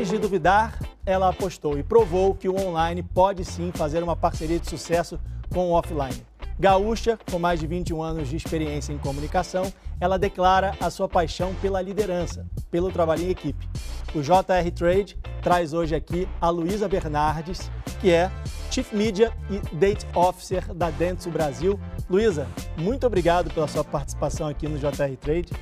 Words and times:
Antes 0.00 0.12
de 0.12 0.18
duvidar, 0.18 0.78
ela 1.04 1.28
apostou 1.28 1.78
e 1.78 1.82
provou 1.82 2.34
que 2.34 2.48
o 2.48 2.58
online 2.58 3.02
pode 3.02 3.44
sim 3.44 3.70
fazer 3.70 4.02
uma 4.02 4.16
parceria 4.16 4.58
de 4.58 4.66
sucesso 4.66 5.20
com 5.52 5.68
o 5.68 5.72
offline. 5.72 6.24
Gaúcha, 6.58 7.18
com 7.30 7.38
mais 7.38 7.60
de 7.60 7.66
21 7.66 8.02
anos 8.02 8.30
de 8.30 8.34
experiência 8.34 8.94
em 8.94 8.98
comunicação, 8.98 9.70
ela 10.00 10.18
declara 10.18 10.74
a 10.80 10.88
sua 10.88 11.06
paixão 11.06 11.54
pela 11.56 11.82
liderança, 11.82 12.46
pelo 12.70 12.90
trabalho 12.90 13.24
em 13.24 13.28
equipe. 13.28 13.68
O 14.14 14.22
JR 14.22 14.70
Trade 14.74 15.18
traz 15.42 15.74
hoje 15.74 15.94
aqui 15.94 16.26
a 16.40 16.48
Luísa 16.48 16.88
Bernardes, 16.88 17.70
que 18.00 18.10
é 18.10 18.32
Chief 18.70 18.90
Media 18.94 19.30
e 19.50 19.58
Date 19.76 20.06
Officer 20.14 20.72
da 20.72 20.88
Dentsu 20.88 21.28
Brasil. 21.30 21.78
Luísa, 22.08 22.48
muito 22.78 23.06
obrigado 23.06 23.52
pela 23.52 23.68
sua 23.68 23.84
participação 23.84 24.48
aqui 24.48 24.66
no 24.66 24.78
JR 24.78 25.14
Trade. 25.20 25.52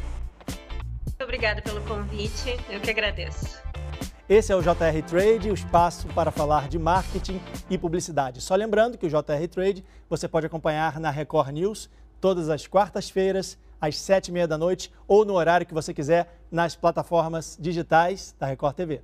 Muito 1.06 1.24
obrigada 1.24 1.60
pelo 1.60 1.80
convite, 1.80 2.56
eu 2.70 2.78
que 2.80 2.91
agradeço. 2.91 3.67
Esse 4.28 4.52
é 4.52 4.56
o 4.56 4.60
JR 4.60 5.02
Trade, 5.09 5.50
o 5.50 5.55
espaço 5.55 6.06
para 6.09 6.30
falar 6.30 6.68
de 6.68 6.78
marketing 6.78 7.41
e 7.70 7.78
publicidade. 7.78 8.42
Só 8.42 8.54
lembrando 8.54 8.98
que 8.98 9.06
o 9.06 9.09
JR 9.09 9.48
Trade 9.51 9.82
você 10.06 10.28
pode 10.28 10.45
acompanhar 10.45 11.01
na 11.01 11.10
Record 11.10 11.48
News 11.48 11.88
todas 12.20 12.51
as 12.51 12.66
quartas-feiras, 12.66 13.56
às 13.80 13.96
sete 13.96 14.28
e 14.28 14.32
meia 14.32 14.46
da 14.46 14.59
noite, 14.59 14.92
ou 15.06 15.24
no 15.24 15.32
horário 15.32 15.66
que 15.66 15.73
você 15.73 15.95
quiser, 15.95 16.41
nas 16.51 16.77
plataformas 16.77 17.56
digitais 17.59 18.37
da 18.38 18.45
Record 18.45 18.77
TV. 18.77 19.01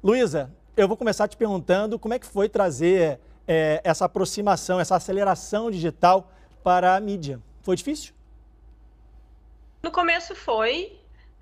Luísa, 0.00 0.52
eu 0.76 0.86
vou 0.86 0.96
começar 0.96 1.26
te 1.26 1.36
perguntando 1.36 1.98
como 1.98 2.14
é 2.14 2.18
que 2.20 2.26
foi 2.26 2.48
trazer 2.48 3.18
é, 3.44 3.80
essa 3.82 4.04
aproximação, 4.04 4.78
essa 4.78 4.94
aceleração 4.94 5.68
digital 5.68 6.30
para 6.62 6.94
a 6.94 7.00
mídia. 7.00 7.40
Foi 7.60 7.74
difícil? 7.74 8.14
No 9.82 9.90
começo 9.90 10.32
foi, 10.36 10.96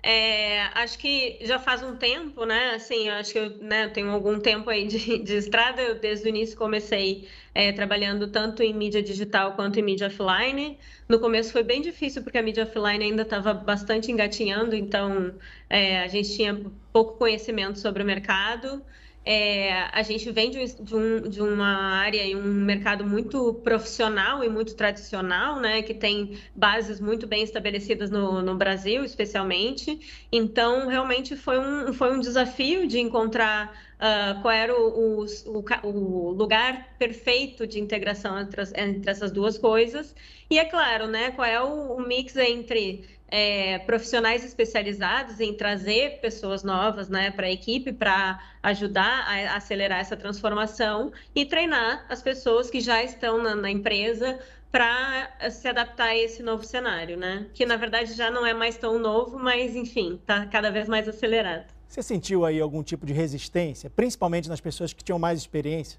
é, 0.07 0.61
acho 0.75 0.99
que 0.99 1.39
já 1.41 1.57
faz 1.57 1.81
um 1.81 1.95
tempo, 1.95 2.45
né? 2.45 2.75
Assim, 2.75 3.09
acho 3.09 3.33
que 3.33 3.39
eu, 3.39 3.57
né, 3.57 3.87
tenho 3.89 4.11
algum 4.11 4.39
tempo 4.39 4.69
aí 4.69 4.85
de, 4.85 5.17
de 5.17 5.33
estrada. 5.35 5.81
Eu, 5.81 5.99
desde 5.99 6.27
o 6.27 6.29
início, 6.29 6.55
comecei 6.55 7.27
é, 7.55 7.71
trabalhando 7.71 8.27
tanto 8.27 8.61
em 8.61 8.71
mídia 8.71 9.01
digital 9.01 9.53
quanto 9.55 9.79
em 9.79 9.81
mídia 9.81 10.05
offline. 10.05 10.77
No 11.09 11.19
começo 11.19 11.51
foi 11.51 11.63
bem 11.63 11.81
difícil, 11.81 12.21
porque 12.21 12.37
a 12.37 12.43
mídia 12.43 12.65
offline 12.65 13.03
ainda 13.03 13.23
estava 13.23 13.51
bastante 13.51 14.11
engatinhando, 14.11 14.75
então 14.75 15.33
é, 15.67 16.01
a 16.01 16.07
gente 16.07 16.35
tinha 16.35 16.61
pouco 16.93 17.17
conhecimento 17.17 17.79
sobre 17.79 18.03
o 18.03 18.05
mercado. 18.05 18.85
É, 19.27 19.73
a 19.91 20.03
gente 20.03 20.29
vem 20.31 20.51
de, 20.51 20.59
um, 20.95 21.21
de, 21.27 21.41
uma 21.41 21.97
área 21.97 22.23
e 22.23 22.35
um 22.35 22.43
mercado 22.43 23.03
muito 23.03 23.55
profissional 23.55 24.43
e 24.43 24.49
muito 24.49 24.75
tradicional, 24.75 25.59
né, 25.59 25.81
que 25.81 25.95
tem 25.95 26.37
bases 26.55 26.99
muito 26.99 27.25
bem 27.25 27.41
estabelecidas 27.41 28.11
no, 28.11 28.43
no 28.43 28.55
Brasil, 28.55 29.03
especialmente. 29.03 30.27
Então, 30.31 30.87
realmente 30.87 31.35
foi 31.35 31.57
um, 31.57 31.91
foi 31.91 32.15
um 32.15 32.19
desafio 32.19 32.85
de 32.85 32.99
encontrar 32.99 33.75
uh, 33.95 34.41
qual 34.43 34.53
era 34.53 34.79
o, 34.79 35.25
o, 35.25 35.65
o, 35.83 36.31
lugar 36.31 36.95
perfeito 36.99 37.65
de 37.65 37.79
integração 37.79 38.39
entre, 38.39 38.61
entre, 38.75 39.09
essas 39.09 39.31
duas 39.31 39.57
coisas. 39.57 40.15
E, 40.51 40.59
é 40.59 40.65
claro, 40.65 41.07
né, 41.07 41.31
qual 41.31 41.47
é 41.47 41.59
o, 41.59 41.95
o 41.95 42.07
mix 42.07 42.35
entre 42.35 43.03
é, 43.27 43.79
profissionais 43.79 44.43
especializados 44.43 45.39
em 45.39 45.53
trazer 45.53 46.19
pessoas 46.21 46.63
novas 46.63 47.09
né, 47.09 47.31
para 47.31 47.47
a 47.47 47.51
equipe 47.51 47.91
para 47.91 48.39
ajudar 48.61 49.25
a 49.27 49.55
acelerar 49.55 49.99
essa 49.99 50.15
transformação 50.15 51.11
e 51.33 51.45
treinar 51.45 52.05
as 52.09 52.21
pessoas 52.21 52.69
que 52.69 52.79
já 52.79 53.03
estão 53.03 53.41
na, 53.41 53.55
na 53.55 53.69
empresa 53.69 54.39
para 54.71 55.31
se 55.49 55.67
adaptar 55.67 56.09
a 56.09 56.17
esse 56.17 56.43
novo 56.43 56.65
cenário, 56.65 57.15
né? 57.15 57.47
Que 57.53 57.65
na 57.65 57.77
verdade 57.77 58.11
já 58.13 58.29
não 58.29 58.45
é 58.45 58.53
mais 58.53 58.75
tão 58.77 58.99
novo, 58.99 59.39
mas 59.39 59.73
enfim, 59.73 60.15
está 60.15 60.45
cada 60.47 60.69
vez 60.69 60.89
mais 60.89 61.07
acelerado. 61.07 61.65
Você 61.87 62.03
sentiu 62.03 62.43
aí 62.43 62.59
algum 62.59 62.83
tipo 62.83 63.05
de 63.05 63.13
resistência, 63.13 63.89
principalmente 63.89 64.49
nas 64.49 64.59
pessoas 64.59 64.91
que 64.91 65.01
tinham 65.01 65.17
mais 65.17 65.39
experiência? 65.39 65.97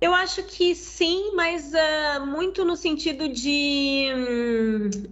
Eu 0.00 0.14
acho 0.14 0.42
que 0.44 0.74
sim, 0.74 1.32
mas 1.34 1.72
uh, 1.74 2.24
muito 2.26 2.64
no 2.64 2.74
sentido 2.74 3.28
de 3.28 4.08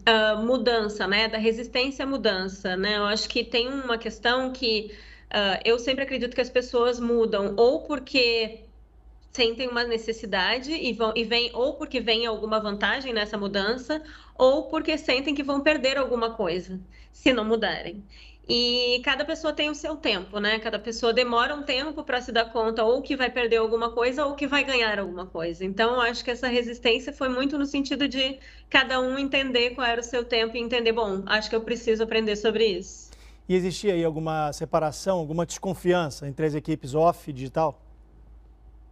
uh, 0.09 0.43
mudança, 0.43 1.07
né? 1.07 1.29
Da 1.29 1.37
resistência 1.37 2.05
à 2.05 2.09
mudança, 2.09 2.75
né? 2.75 2.97
Eu 2.97 3.05
acho 3.05 3.29
que 3.29 3.45
tem 3.45 3.69
uma 3.69 3.99
questão 3.99 4.51
que 4.51 4.91
uh, 5.27 5.61
eu 5.63 5.79
sempre 5.79 6.05
acredito 6.05 6.35
que 6.35 6.41
as 6.41 6.49
pessoas 6.49 6.99
mudam 6.99 7.55
ou 7.59 7.83
porque 7.83 8.65
sentem 9.31 9.69
uma 9.69 9.85
necessidade 9.85 10.73
e 10.73 10.93
vão 10.95 11.13
e 11.15 11.23
vem 11.23 11.51
ou 11.53 11.75
porque 11.75 12.01
vem 12.01 12.25
alguma 12.27 12.59
vantagem 12.59 13.13
nessa 13.13 13.37
mudança 13.37 14.03
ou 14.37 14.65
porque 14.69 14.97
sentem 14.97 15.35
que 15.35 15.43
vão 15.43 15.61
perder 15.61 15.99
alguma 15.99 16.31
coisa 16.31 16.81
se 17.13 17.33
não 17.33 17.45
mudarem. 17.45 18.03
E 18.49 19.03
cada 19.05 19.27
pessoa 19.27 19.53
tem 19.53 19.69
o 19.69 19.75
seu 19.75 19.95
tempo, 19.95 20.41
né? 20.41 20.59
Cada 20.59 20.79
pessoa 20.79 21.13
demora 21.13 21.55
um 21.55 21.63
tempo 21.63 22.03
para 22.03 22.19
se 22.23 22.33
dar 22.33 22.47
conta 22.47 22.83
ou 22.83 23.03
que 23.03 23.15
vai 23.15 23.29
perder 23.29 23.57
alguma 23.57 23.91
coisa 23.91 24.25
ou 24.25 24.35
que 24.35 24.47
vai 24.47 24.65
ganhar 24.65 24.99
alguma 24.99 25.27
coisa. 25.27 25.67
Então, 25.67 26.01
acho 26.01 26.25
que 26.25 26.31
essa 26.31 26.49
resistência 26.49 27.13
foi 27.13 27.29
muito 27.29 27.59
no 27.59 27.67
sentido 27.67 28.09
de 28.09 28.39
cada 28.71 29.01
um 29.01 29.19
entender 29.19 29.75
qual 29.75 29.87
era 29.87 30.01
o 30.01 30.05
seu 30.05 30.25
tempo 30.25 30.57
e 30.57 30.61
entender, 30.61 30.93
bom, 30.93 31.23
acho 31.27 31.51
que 31.51 31.57
eu 31.57 31.61
preciso 31.61 32.03
aprender 32.03 32.37
sobre 32.37 32.65
isso. 32.65 33.11
E 33.47 33.55
existia 33.55 33.93
aí 33.93 34.03
alguma 34.03 34.51
separação, 34.53 35.19
alguma 35.19 35.45
desconfiança 35.45 36.27
entre 36.27 36.47
as 36.47 36.55
equipes 36.55 36.95
off 36.95 37.29
e 37.29 37.33
digital? 37.35 37.83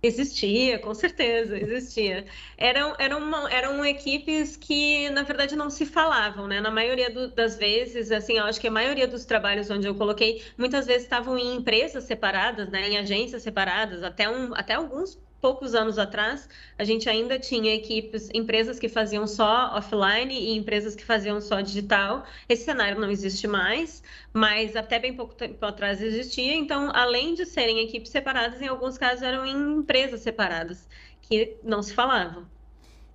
Existia, 0.06 0.78
com 0.78 0.94
certeza, 0.94 1.58
existia. 1.58 2.24
Eram, 2.56 2.94
eram, 2.98 3.48
eram 3.48 3.84
equipes 3.84 4.56
que, 4.56 5.10
na 5.10 5.22
verdade, 5.22 5.56
não 5.56 5.68
se 5.68 5.84
falavam, 5.84 6.46
né? 6.46 6.60
Na 6.60 6.70
maioria 6.70 7.10
do, 7.10 7.28
das 7.28 7.56
vezes, 7.56 8.12
assim, 8.12 8.38
eu 8.38 8.44
acho 8.44 8.60
que 8.60 8.68
a 8.68 8.70
maioria 8.70 9.08
dos 9.08 9.24
trabalhos 9.24 9.68
onde 9.70 9.86
eu 9.86 9.94
coloquei, 9.94 10.42
muitas 10.56 10.86
vezes 10.86 11.02
estavam 11.02 11.36
em 11.36 11.56
empresas 11.56 12.04
separadas, 12.04 12.68
né? 12.70 12.88
Em 12.88 12.98
agências 12.98 13.42
separadas, 13.42 14.02
até, 14.02 14.28
um, 14.30 14.54
até 14.54 14.74
alguns 14.74 15.18
poucos 15.40 15.74
anos 15.74 15.98
atrás, 15.98 16.48
a 16.78 16.84
gente 16.84 17.08
ainda 17.08 17.38
tinha 17.38 17.74
equipes, 17.74 18.28
empresas 18.34 18.78
que 18.78 18.88
faziam 18.88 19.26
só 19.26 19.76
offline 19.76 20.34
e 20.34 20.56
empresas 20.56 20.94
que 20.94 21.04
faziam 21.04 21.40
só 21.40 21.60
digital. 21.60 22.24
Esse 22.48 22.64
cenário 22.64 23.00
não 23.00 23.10
existe 23.10 23.46
mais, 23.46 24.02
mas 24.32 24.76
até 24.76 24.98
bem 24.98 25.14
pouco 25.14 25.34
tempo 25.34 25.64
atrás 25.64 26.00
existia. 26.00 26.54
Então, 26.54 26.90
além 26.94 27.34
de 27.34 27.46
serem 27.46 27.80
equipes 27.80 28.10
separadas, 28.10 28.60
em 28.60 28.68
alguns 28.68 28.98
casos 28.98 29.22
eram 29.22 29.46
em 29.46 29.78
empresas 29.78 30.20
separadas, 30.20 30.88
que 31.22 31.56
não 31.62 31.82
se 31.82 31.94
falavam. 31.94 32.46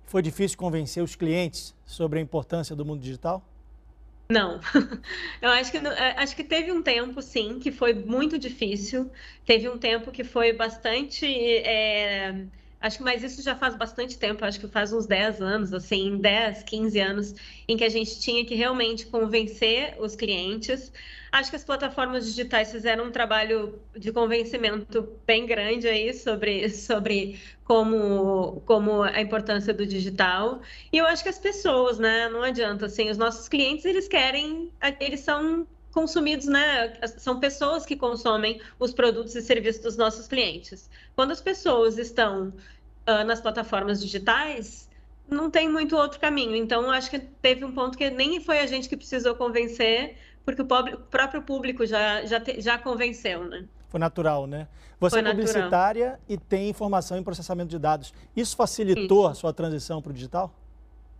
Foi 0.04 0.22
difícil 0.22 0.58
convencer 0.58 1.02
os 1.02 1.16
clientes 1.16 1.74
sobre 1.86 2.18
a 2.18 2.22
importância 2.22 2.76
do 2.76 2.84
mundo 2.84 3.00
digital? 3.00 3.42
Não, 4.32 4.60
eu 5.42 5.50
acho 5.50 5.70
que, 5.70 5.76
é, 5.78 6.18
acho 6.18 6.34
que 6.34 6.42
teve 6.44 6.72
um 6.72 6.82
tempo, 6.82 7.20
sim, 7.20 7.58
que 7.58 7.70
foi 7.70 7.92
muito 7.92 8.38
difícil. 8.38 9.10
Teve 9.44 9.68
um 9.68 9.78
tempo 9.78 10.10
que 10.10 10.24
foi 10.24 10.52
bastante. 10.54 11.26
É... 11.26 12.46
Acho 12.82 12.98
que, 12.98 13.04
mas 13.04 13.22
isso 13.22 13.40
já 13.40 13.54
faz 13.54 13.76
bastante 13.76 14.18
tempo, 14.18 14.44
acho 14.44 14.58
que 14.58 14.66
faz 14.66 14.92
uns 14.92 15.06
10 15.06 15.40
anos, 15.40 15.72
assim, 15.72 16.18
10, 16.18 16.64
15 16.64 16.98
anos, 16.98 17.34
em 17.68 17.76
que 17.76 17.84
a 17.84 17.88
gente 17.88 18.18
tinha 18.20 18.44
que 18.44 18.56
realmente 18.56 19.06
convencer 19.06 19.94
os 20.00 20.16
clientes. 20.16 20.92
Acho 21.30 21.48
que 21.50 21.56
as 21.56 21.62
plataformas 21.64 22.26
digitais 22.26 22.72
fizeram 22.72 23.06
um 23.06 23.12
trabalho 23.12 23.80
de 23.96 24.10
convencimento 24.12 25.08
bem 25.24 25.46
grande 25.46 25.86
aí 25.86 26.12
sobre, 26.12 26.68
sobre 26.74 27.40
como, 27.62 28.60
como 28.66 29.02
a 29.02 29.20
importância 29.20 29.72
do 29.72 29.86
digital. 29.86 30.60
E 30.92 30.98
eu 30.98 31.06
acho 31.06 31.22
que 31.22 31.28
as 31.28 31.38
pessoas, 31.38 32.00
né? 32.00 32.28
Não 32.28 32.42
adianta, 32.42 32.86
assim, 32.86 33.08
os 33.10 33.16
nossos 33.16 33.48
clientes, 33.48 33.84
eles 33.84 34.08
querem, 34.08 34.72
eles 34.98 35.20
são 35.20 35.68
consumidos, 35.92 36.46
né? 36.46 36.94
São 37.18 37.38
pessoas 37.38 37.86
que 37.86 37.94
consomem 37.94 38.60
os 38.78 38.92
produtos 38.92 39.34
e 39.36 39.42
serviços 39.42 39.82
dos 39.82 39.96
nossos 39.96 40.26
clientes. 40.26 40.90
Quando 41.14 41.30
as 41.30 41.40
pessoas 41.40 41.98
estão 41.98 42.48
uh, 42.48 43.24
nas 43.24 43.40
plataformas 43.40 44.00
digitais, 44.00 44.88
não 45.28 45.50
tem 45.50 45.68
muito 45.68 45.96
outro 45.96 46.18
caminho. 46.18 46.56
Então, 46.56 46.90
acho 46.90 47.10
que 47.10 47.18
teve 47.18 47.64
um 47.64 47.72
ponto 47.72 47.96
que 47.96 48.10
nem 48.10 48.40
foi 48.40 48.60
a 48.60 48.66
gente 48.66 48.88
que 48.88 48.96
precisou 48.96 49.34
convencer, 49.34 50.16
porque 50.44 50.62
o 50.62 50.66
próprio 50.66 51.42
público 51.42 51.86
já, 51.86 52.24
já, 52.24 52.40
te, 52.40 52.60
já 52.60 52.78
convenceu, 52.78 53.44
né? 53.44 53.64
Foi 53.88 54.00
natural, 54.00 54.46
né? 54.46 54.66
Você 54.98 55.20
Foi 55.20 55.28
é 55.28 55.30
publicitária 55.30 56.04
natural. 56.12 56.26
e 56.28 56.38
tem 56.38 56.70
informação 56.70 57.18
em 57.18 57.22
processamento 57.22 57.68
de 57.68 57.78
dados. 57.78 58.14
Isso 58.34 58.56
facilitou 58.56 59.24
Isso. 59.24 59.30
a 59.30 59.34
sua 59.34 59.52
transição 59.52 60.00
para 60.00 60.10
o 60.10 60.12
digital? 60.14 60.54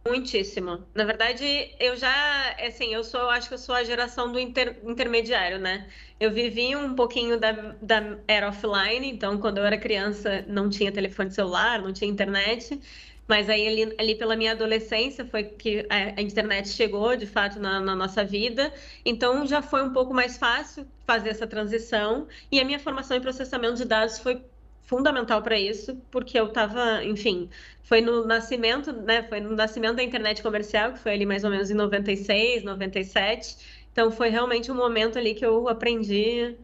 Muitíssimo. 0.06 0.84
Na 0.94 1.04
verdade, 1.04 1.44
eu 1.78 1.96
já, 1.96 2.56
assim, 2.58 2.92
eu 2.92 3.04
sou, 3.04 3.30
acho 3.30 3.46
que 3.46 3.54
eu 3.54 3.58
sou 3.58 3.74
a 3.74 3.84
geração 3.84 4.32
do 4.32 4.38
inter, 4.38 4.80
intermediário, 4.84 5.60
né? 5.60 5.88
Eu 6.18 6.32
vivi 6.32 6.74
um 6.74 6.94
pouquinho 6.94 7.38
da, 7.38 7.52
da 7.80 8.18
era 8.26 8.48
offline, 8.48 9.08
então 9.08 9.38
quando 9.38 9.58
eu 9.58 9.64
era 9.64 9.78
criança 9.78 10.44
não 10.48 10.68
tinha 10.68 10.90
telefone 10.90 11.30
celular, 11.30 11.80
não 11.80 11.92
tinha 11.92 12.10
internet. 12.10 12.80
Mas 13.28 13.48
aí, 13.48 13.66
ali, 13.68 13.94
ali, 13.98 14.14
pela 14.16 14.34
minha 14.36 14.52
adolescência, 14.52 15.24
foi 15.24 15.44
que 15.44 15.86
a, 15.88 16.20
a 16.20 16.22
internet 16.22 16.68
chegou, 16.68 17.16
de 17.16 17.26
fato, 17.26 17.60
na, 17.60 17.80
na, 17.80 17.94
nossa 17.94 18.24
vida. 18.24 18.72
Então, 19.04 19.46
já 19.46 19.62
foi 19.62 19.82
um 19.82 19.92
pouco 19.92 20.12
mais 20.12 20.36
fácil 20.36 20.86
fazer 21.06 21.30
essa 21.30 21.46
transição. 21.46 22.26
E 22.50 22.60
a 22.60 22.64
minha 22.64 22.80
formação 22.80 23.16
em 23.16 23.20
processamento 23.20 23.76
de 23.76 23.84
dados 23.84 24.18
foi 24.18 24.44
fundamental 24.84 25.42
para 25.42 25.58
isso, 25.58 25.96
porque 26.10 26.38
eu 26.38 26.46
estava, 26.46 27.04
enfim, 27.04 27.48
foi 27.82 28.00
no 28.00 28.26
nascimento, 28.26 28.92
né, 28.92 29.22
foi 29.22 29.40
no 29.40 29.54
nascimento 29.54 29.96
da 29.96 30.02
internet 30.02 30.42
comercial, 30.42 30.92
que 30.92 30.98
foi 30.98 31.12
ali 31.12 31.26
mais 31.26 31.44
ou 31.44 31.50
menos 31.50 31.70
em 31.70 31.74
96, 31.74 32.64
97, 32.64 33.56
Então 33.92 34.10
foi 34.10 34.28
realmente 34.28 34.70
um 34.70 34.74
momento 34.74 35.18
ali 35.18 35.34
que 35.34 35.44
eu 35.44 35.68
aprendi 35.68 36.56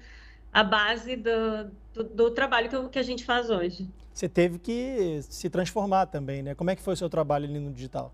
a 0.53 0.65
base 0.65 1.17
do, 1.17 1.71
do, 1.95 2.05
do 2.05 2.31
trabalho 2.31 2.69
que, 2.69 2.77
eu, 2.77 2.89
que 2.89 2.99
a 2.99 3.03
gente 3.03 3.25
faz 3.25 3.51
hoje. 3.51 3.89
Você 4.13 4.29
teve 4.29 4.59
que 4.59 5.21
se 5.23 5.49
transformar 5.49 6.07
também, 6.07 6.43
né? 6.43 6.55
Como 6.55 6.71
é 6.71 6.77
que 6.77 6.83
foi 6.83 6.95
o 6.95 6.97
seu 6.97 7.09
trabalho 7.09 7.45
ali 7.45 7.59
no 7.59 7.73
digital? 7.73 8.13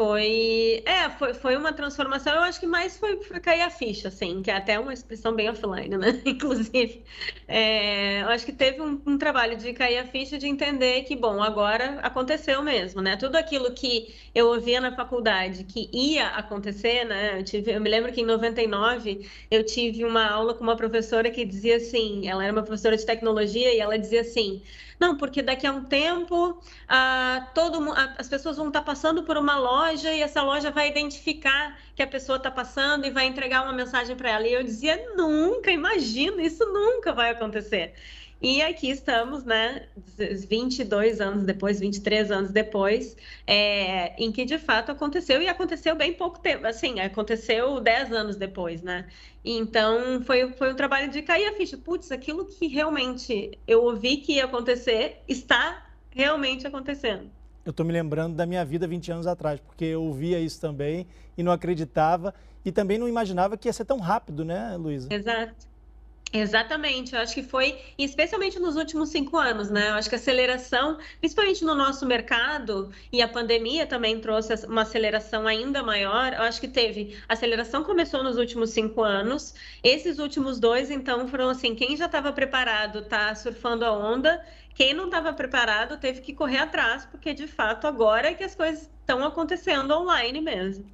Foi, 0.00 0.82
é, 0.86 1.10
foi, 1.10 1.34
foi 1.34 1.56
uma 1.58 1.74
transformação, 1.74 2.34
eu 2.34 2.40
acho 2.40 2.58
que 2.58 2.66
mais 2.66 2.96
foi, 2.96 3.22
foi 3.22 3.38
cair 3.38 3.60
a 3.60 3.68
ficha, 3.68 4.08
assim, 4.08 4.40
que 4.40 4.50
é 4.50 4.56
até 4.56 4.78
uma 4.78 4.94
expressão 4.94 5.34
bem 5.34 5.50
offline, 5.50 5.94
né? 5.94 6.18
Inclusive, 6.24 7.04
é, 7.46 8.22
eu 8.22 8.28
acho 8.28 8.46
que 8.46 8.52
teve 8.52 8.80
um, 8.80 8.98
um, 9.04 9.18
trabalho 9.18 9.58
de 9.58 9.74
cair 9.74 9.98
a 9.98 10.06
ficha, 10.06 10.38
de 10.38 10.46
entender 10.46 11.02
que, 11.02 11.14
bom, 11.14 11.42
agora 11.42 12.00
aconteceu 12.00 12.62
mesmo, 12.62 13.02
né? 13.02 13.14
Tudo 13.18 13.36
aquilo 13.36 13.74
que 13.74 14.14
eu 14.34 14.46
ouvia 14.46 14.80
na 14.80 14.96
faculdade 14.96 15.64
que 15.64 15.90
ia 15.92 16.28
acontecer, 16.28 17.04
né? 17.04 17.38
Eu, 17.38 17.44
tive, 17.44 17.70
eu 17.70 17.80
me 17.82 17.90
lembro 17.90 18.10
que 18.10 18.22
em 18.22 18.24
99 18.24 19.28
eu 19.50 19.62
tive 19.66 20.06
uma 20.06 20.26
aula 20.26 20.54
com 20.54 20.62
uma 20.62 20.76
professora 20.76 21.30
que 21.30 21.44
dizia 21.44 21.76
assim, 21.76 22.26
ela 22.26 22.42
era 22.42 22.54
uma 22.54 22.62
professora 22.62 22.96
de 22.96 23.04
tecnologia 23.04 23.74
e 23.74 23.78
ela 23.78 23.98
dizia 23.98 24.22
assim, 24.22 24.62
não, 25.00 25.16
porque 25.16 25.40
daqui 25.40 25.66
a 25.66 25.72
um 25.72 25.82
tempo 25.82 26.60
ah, 26.86 27.50
todo, 27.54 27.90
ah, 27.92 28.14
as 28.18 28.28
pessoas 28.28 28.58
vão 28.58 28.68
estar 28.68 28.82
passando 28.82 29.22
por 29.22 29.38
uma 29.38 29.58
loja 29.58 29.89
e 29.92 30.22
essa 30.22 30.42
loja 30.42 30.70
vai 30.70 30.88
identificar 30.88 31.78
que 31.94 32.02
a 32.02 32.06
pessoa 32.06 32.36
está 32.36 32.50
passando 32.50 33.06
e 33.06 33.10
vai 33.10 33.26
entregar 33.26 33.62
uma 33.62 33.72
mensagem 33.72 34.14
para 34.16 34.30
ela. 34.30 34.46
E 34.46 34.52
eu 34.52 34.62
dizia, 34.62 35.14
nunca, 35.16 35.70
imagina, 35.70 36.42
isso 36.42 36.64
nunca 36.66 37.12
vai 37.12 37.30
acontecer. 37.30 37.94
E 38.42 38.62
aqui 38.62 38.88
estamos, 38.88 39.44
né, 39.44 39.86
22 40.48 41.20
anos 41.20 41.44
depois, 41.44 41.78
23 41.78 42.30
anos 42.30 42.50
depois, 42.50 43.14
é, 43.46 44.14
em 44.22 44.32
que 44.32 44.46
de 44.46 44.58
fato 44.58 44.90
aconteceu, 44.90 45.42
e 45.42 45.48
aconteceu 45.48 45.94
bem 45.94 46.14
pouco 46.14 46.38
tempo, 46.38 46.66
assim, 46.66 47.00
aconteceu 47.00 47.80
10 47.80 48.12
anos 48.12 48.36
depois, 48.36 48.80
né? 48.80 49.06
Então 49.44 50.22
foi, 50.24 50.52
foi 50.52 50.72
um 50.72 50.76
trabalho 50.76 51.10
de 51.10 51.20
cair 51.20 51.48
a 51.48 51.52
ficha. 51.52 51.76
Putz, 51.76 52.10
aquilo 52.10 52.46
que 52.46 52.66
realmente 52.66 53.58
eu 53.66 53.82
ouvi 53.84 54.18
que 54.18 54.34
ia 54.34 54.46
acontecer 54.46 55.22
está 55.28 55.86
realmente 56.10 56.66
acontecendo. 56.66 57.30
Eu 57.64 57.70
estou 57.70 57.84
me 57.84 57.92
lembrando 57.92 58.34
da 58.34 58.46
minha 58.46 58.64
vida 58.64 58.86
20 58.86 59.12
anos 59.12 59.26
atrás, 59.26 59.60
porque 59.60 59.84
eu 59.84 60.02
ouvia 60.02 60.40
isso 60.40 60.60
também 60.60 61.06
e 61.36 61.42
não 61.42 61.52
acreditava, 61.52 62.34
e 62.64 62.72
também 62.72 62.98
não 62.98 63.08
imaginava 63.08 63.56
que 63.56 63.68
ia 63.68 63.72
ser 63.72 63.84
tão 63.84 63.98
rápido, 63.98 64.44
né, 64.44 64.76
Luísa? 64.76 65.08
Exato. 65.12 65.70
Exatamente, 66.32 67.12
eu 67.12 67.20
acho 67.20 67.34
que 67.34 67.42
foi, 67.42 67.76
especialmente 67.98 68.56
nos 68.60 68.76
últimos 68.76 69.08
cinco 69.08 69.36
anos, 69.36 69.68
né? 69.68 69.90
Eu 69.90 69.94
acho 69.94 70.08
que 70.08 70.14
a 70.14 70.18
aceleração, 70.18 70.96
principalmente 71.18 71.64
no 71.64 71.74
nosso 71.74 72.06
mercado, 72.06 72.92
e 73.12 73.20
a 73.20 73.26
pandemia 73.26 73.84
também 73.84 74.20
trouxe 74.20 74.54
uma 74.66 74.82
aceleração 74.82 75.44
ainda 75.44 75.82
maior. 75.82 76.32
Eu 76.32 76.42
acho 76.42 76.60
que 76.60 76.68
teve, 76.68 77.18
a 77.28 77.32
aceleração 77.32 77.82
começou 77.82 78.22
nos 78.22 78.36
últimos 78.36 78.70
cinco 78.70 79.02
anos, 79.02 79.56
esses 79.82 80.20
últimos 80.20 80.60
dois, 80.60 80.88
então, 80.88 81.26
foram 81.26 81.48
assim: 81.48 81.74
quem 81.74 81.96
já 81.96 82.06
estava 82.06 82.32
preparado 82.32 83.00
está 83.00 83.34
surfando 83.34 83.84
a 83.84 83.90
onda, 83.90 84.40
quem 84.74 84.94
não 84.94 85.06
estava 85.06 85.32
preparado 85.32 85.98
teve 85.98 86.20
que 86.20 86.32
correr 86.32 86.58
atrás, 86.58 87.06
porque 87.06 87.34
de 87.34 87.46
fato 87.46 87.86
agora 87.86 88.28
é 88.28 88.34
que 88.34 88.44
as 88.44 88.54
coisas 88.54 88.90
estão 89.00 89.24
acontecendo 89.24 89.92
online 89.92 90.40
mesmo. 90.40 90.84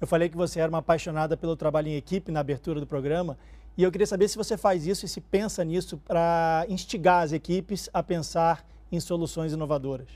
Eu 0.00 0.06
falei 0.06 0.28
que 0.28 0.36
você 0.36 0.60
era 0.60 0.68
uma 0.68 0.78
apaixonada 0.78 1.36
pelo 1.36 1.56
trabalho 1.56 1.88
em 1.88 1.96
equipe 1.96 2.32
na 2.32 2.40
abertura 2.40 2.80
do 2.80 2.86
programa. 2.86 3.38
E 3.76 3.82
eu 3.82 3.92
queria 3.92 4.06
saber 4.06 4.28
se 4.28 4.36
você 4.36 4.56
faz 4.56 4.86
isso 4.86 5.04
e 5.04 5.08
se 5.08 5.20
pensa 5.20 5.64
nisso 5.64 5.98
para 5.98 6.64
instigar 6.68 7.22
as 7.22 7.32
equipes 7.32 7.88
a 7.92 8.02
pensar 8.02 8.66
em 8.90 8.98
soluções 8.98 9.52
inovadoras. 9.52 10.08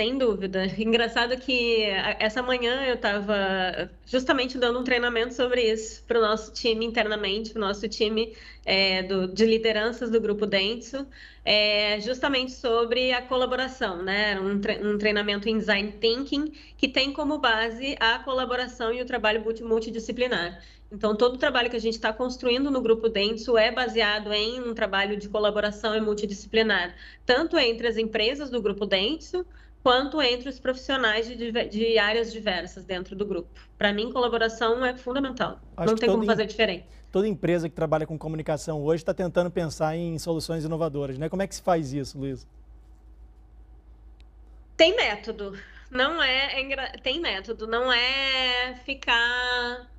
Sem 0.00 0.16
dúvida. 0.16 0.64
Engraçado 0.78 1.36
que 1.36 1.82
essa 2.18 2.42
manhã 2.42 2.86
eu 2.86 2.94
estava 2.94 3.90
justamente 4.06 4.56
dando 4.56 4.78
um 4.78 4.82
treinamento 4.82 5.34
sobre 5.34 5.70
isso 5.70 6.02
para 6.04 6.18
o 6.18 6.22
nosso 6.22 6.54
time 6.54 6.86
internamente, 6.86 7.50
para 7.50 7.58
o 7.58 7.66
nosso 7.66 7.86
time 7.86 8.34
é, 8.64 9.02
do, 9.02 9.28
de 9.28 9.44
lideranças 9.44 10.10
do 10.10 10.18
Grupo 10.18 10.46
Dentsu, 10.46 11.06
é, 11.44 12.00
justamente 12.00 12.52
sobre 12.52 13.12
a 13.12 13.20
colaboração, 13.20 14.02
né? 14.02 14.40
Um, 14.40 14.58
tre 14.58 14.82
um, 14.82 14.96
treinamento 14.96 15.50
em 15.50 15.58
Design 15.58 15.92
Thinking 15.92 16.50
que 16.78 16.88
tem 16.88 17.12
como 17.12 17.36
base 17.36 17.94
a 18.00 18.20
colaboração 18.20 18.94
e 18.94 19.02
o 19.02 19.04
trabalho 19.04 19.44
multidisciplinar. 19.60 20.64
Então, 20.90 21.14
todo 21.14 21.34
o 21.34 21.38
trabalho 21.38 21.68
que 21.68 21.76
a 21.76 21.80
gente 21.80 21.96
está 21.96 22.10
construindo 22.10 22.70
no 22.70 22.80
Grupo 22.80 23.10
Dentsu 23.10 23.58
é 23.58 23.70
baseado 23.70 24.32
em 24.32 24.60
um 24.60 24.72
trabalho 24.72 25.18
de 25.18 25.28
colaboração 25.28 25.94
e 25.94 26.00
multidisciplinar, 26.00 26.96
tanto 27.26 27.58
entre 27.58 27.86
as 27.86 27.98
empresas 27.98 28.48
do 28.48 28.62
Grupo 28.62 28.86
Dentsu, 28.86 29.44
quanto 29.82 30.20
entre 30.20 30.48
os 30.48 30.58
profissionais 30.58 31.26
de, 31.26 31.52
de 31.52 31.98
áreas 31.98 32.32
diversas 32.32 32.84
dentro 32.84 33.16
do 33.16 33.24
grupo. 33.24 33.48
Para 33.78 33.92
mim, 33.92 34.12
colaboração 34.12 34.84
é 34.84 34.96
fundamental. 34.96 35.60
Acho 35.76 35.92
Não 35.92 35.98
tem 35.98 36.08
como 36.08 36.24
fazer 36.24 36.46
diferente. 36.46 36.86
Toda 37.10 37.26
empresa 37.26 37.68
que 37.68 37.74
trabalha 37.74 38.06
com 38.06 38.16
comunicação 38.16 38.82
hoje 38.82 39.02
está 39.02 39.12
tentando 39.12 39.50
pensar 39.50 39.96
em 39.96 40.18
soluções 40.18 40.64
inovadoras, 40.64 41.18
né? 41.18 41.28
Como 41.28 41.42
é 41.42 41.46
que 41.46 41.54
se 41.54 41.62
faz 41.62 41.92
isso, 41.92 42.18
Luiz? 42.18 42.46
Tem 44.76 44.94
método. 44.94 45.58
Não 45.90 46.22
é, 46.22 46.60
é 46.60 46.98
tem 46.98 47.20
método. 47.20 47.66
Não 47.66 47.92
é 47.92 48.76
ficar 48.84 49.90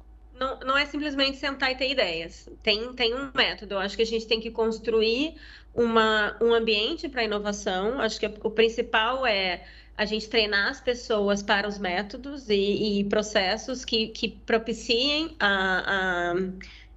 não, 0.42 0.60
não 0.62 0.78
é 0.78 0.88
simplesmente 0.88 1.38
sentar 1.38 1.72
e 1.72 1.76
ter 1.76 1.92
ideias. 1.92 2.50
Tem, 2.64 2.92
tem 2.94 3.14
um 3.14 3.30
método. 3.32 3.76
Eu 3.76 3.80
acho 3.80 3.96
que 3.96 4.02
a 4.02 4.06
gente 4.06 4.26
tem 4.26 4.42
que 4.42 4.50
construir 4.50 5.36
uma, 5.72 6.36
um 6.42 6.52
ambiente 6.52 7.08
para 7.08 7.24
inovação. 7.24 8.02
Acho 8.02 8.20
que 8.20 8.26
o 8.26 8.50
principal 8.50 9.24
é 9.24 9.64
a 9.96 10.04
gente 10.04 10.28
treinar 10.28 10.70
as 10.70 10.82
pessoas 10.82 11.44
para 11.44 11.68
os 11.68 11.78
métodos 11.78 12.50
e, 12.50 13.02
e 13.02 13.04
processos 13.04 13.86
que, 13.86 14.08
que 14.08 14.30
propiciem 14.30 15.36
a, 15.40 16.32
a, 16.32 16.36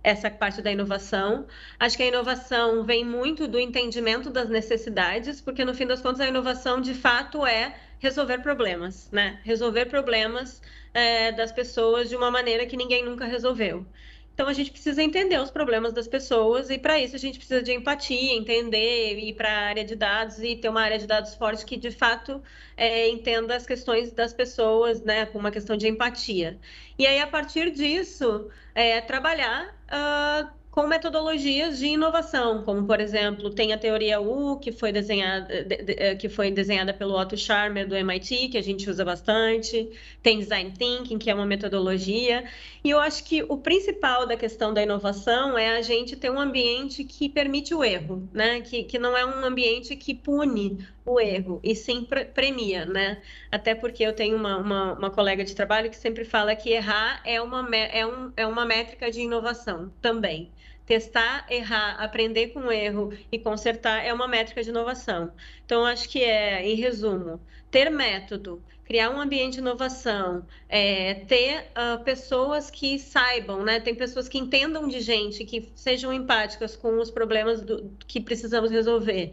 essa 0.02 0.30
parte 0.30 0.62
da 0.62 0.72
inovação. 0.72 1.46
Acho 1.78 1.98
que 1.98 2.02
a 2.02 2.06
inovação 2.06 2.82
vem 2.82 3.04
muito 3.04 3.46
do 3.46 3.60
entendimento 3.60 4.30
das 4.30 4.48
necessidades, 4.48 5.42
porque 5.42 5.66
no 5.66 5.74
fim 5.74 5.86
das 5.86 6.00
contas 6.00 6.20
a 6.22 6.28
inovação 6.28 6.80
de 6.80 6.94
fato 6.94 7.44
é 7.44 7.74
resolver 8.04 8.38
problemas, 8.38 9.10
né? 9.10 9.40
Resolver 9.42 9.86
problemas 9.86 10.60
é, 10.92 11.32
das 11.32 11.50
pessoas 11.50 12.10
de 12.10 12.14
uma 12.14 12.30
maneira 12.30 12.66
que 12.66 12.76
ninguém 12.76 13.02
nunca 13.02 13.24
resolveu. 13.24 13.86
Então 14.34 14.46
a 14.46 14.52
gente 14.52 14.70
precisa 14.70 15.02
entender 15.02 15.40
os 15.40 15.50
problemas 15.50 15.92
das 15.92 16.06
pessoas 16.06 16.68
e 16.68 16.76
para 16.76 16.98
isso 16.98 17.16
a 17.16 17.18
gente 17.18 17.38
precisa 17.38 17.62
de 17.62 17.72
empatia, 17.72 18.34
entender, 18.34 19.16
ir 19.18 19.32
para 19.34 19.48
a 19.48 19.60
área 19.68 19.84
de 19.84 19.94
dados 19.96 20.38
e 20.40 20.56
ter 20.56 20.68
uma 20.68 20.82
área 20.82 20.98
de 20.98 21.06
dados 21.06 21.34
forte 21.34 21.64
que 21.64 21.76
de 21.76 21.90
fato 21.90 22.42
é, 22.76 23.08
entenda 23.08 23.56
as 23.56 23.64
questões 23.64 24.12
das 24.12 24.34
pessoas, 24.34 25.00
né, 25.02 25.24
com 25.26 25.38
uma 25.38 25.52
questão 25.52 25.76
de 25.76 25.88
empatia. 25.88 26.58
E 26.98 27.06
aí 27.06 27.20
a 27.20 27.26
partir 27.26 27.70
disso 27.70 28.50
é, 28.74 29.00
trabalhar 29.00 29.68
uh, 29.88 30.50
com 30.74 30.88
metodologias 30.88 31.78
de 31.78 31.86
inovação, 31.86 32.64
como 32.64 32.84
por 32.84 32.98
exemplo 32.98 33.48
tem 33.48 33.72
a 33.72 33.78
teoria 33.78 34.20
U 34.20 34.58
que 34.58 34.72
foi 34.72 34.90
desenhada 34.90 35.62
de, 35.62 35.76
de, 35.76 35.92
eh, 35.96 36.16
que 36.16 36.28
foi 36.28 36.50
desenhada 36.50 36.92
pelo 36.92 37.16
Otto 37.16 37.36
Scharmer 37.36 37.86
do 37.86 37.94
MIT 37.94 38.48
que 38.48 38.58
a 38.58 38.62
gente 38.62 38.90
usa 38.90 39.04
bastante, 39.04 39.88
tem 40.20 40.40
Design 40.40 40.72
Thinking 40.72 41.16
que 41.16 41.30
é 41.30 41.34
uma 41.34 41.46
metodologia 41.46 42.42
e 42.82 42.90
eu 42.90 42.98
acho 42.98 43.22
que 43.22 43.44
o 43.44 43.56
principal 43.56 44.26
da 44.26 44.36
questão 44.36 44.74
da 44.74 44.82
inovação 44.82 45.56
é 45.56 45.76
a 45.76 45.80
gente 45.80 46.16
ter 46.16 46.28
um 46.28 46.40
ambiente 46.40 47.04
que 47.04 47.28
permite 47.28 47.72
o 47.72 47.84
erro, 47.84 48.28
né? 48.32 48.60
Que, 48.60 48.82
que 48.82 48.98
não 48.98 49.16
é 49.16 49.24
um 49.24 49.44
ambiente 49.44 49.94
que 49.94 50.12
pune 50.12 50.84
o 51.06 51.20
erro 51.20 51.60
e 51.62 51.76
sim 51.76 52.04
premia, 52.34 52.84
né? 52.84 53.22
Até 53.50 53.76
porque 53.76 54.02
eu 54.02 54.12
tenho 54.12 54.36
uma, 54.36 54.58
uma, 54.58 54.92
uma 54.94 55.10
colega 55.10 55.44
de 55.44 55.54
trabalho 55.54 55.88
que 55.88 55.96
sempre 55.96 56.24
fala 56.24 56.56
que 56.56 56.70
errar 56.70 57.22
é 57.24 57.40
uma, 57.40 57.64
é, 57.76 58.04
um, 58.04 58.32
é 58.36 58.46
uma 58.46 58.64
métrica 58.66 59.08
de 59.08 59.20
inovação 59.20 59.92
também 60.02 60.50
testar, 60.86 61.46
errar, 61.50 61.96
aprender 62.02 62.48
com 62.48 62.70
erro 62.70 63.12
e 63.32 63.38
consertar 63.38 64.04
é 64.04 64.12
uma 64.12 64.28
métrica 64.28 64.62
de 64.62 64.70
inovação. 64.70 65.32
Então, 65.64 65.84
acho 65.84 66.08
que 66.08 66.22
é, 66.22 66.66
em 66.66 66.74
resumo, 66.74 67.40
ter 67.70 67.90
método, 67.90 68.62
criar 68.84 69.10
um 69.10 69.20
ambiente 69.20 69.54
de 69.54 69.58
inovação, 69.60 70.44
é, 70.68 71.14
ter 71.26 71.70
uh, 71.72 72.02
pessoas 72.04 72.70
que 72.70 72.98
saibam, 72.98 73.64
né? 73.64 73.80
Tem 73.80 73.94
pessoas 73.94 74.28
que 74.28 74.38
entendam 74.38 74.86
de 74.86 75.00
gente, 75.00 75.44
que 75.44 75.72
sejam 75.74 76.12
empáticas 76.12 76.76
com 76.76 77.00
os 77.00 77.10
problemas 77.10 77.62
do, 77.62 77.90
que 78.06 78.20
precisamos 78.20 78.70
resolver. 78.70 79.32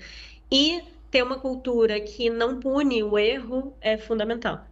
E 0.50 0.82
ter 1.10 1.22
uma 1.22 1.38
cultura 1.38 2.00
que 2.00 2.30
não 2.30 2.60
pune 2.60 3.04
o 3.04 3.18
erro 3.18 3.76
é 3.82 3.98
fundamental. 3.98 4.66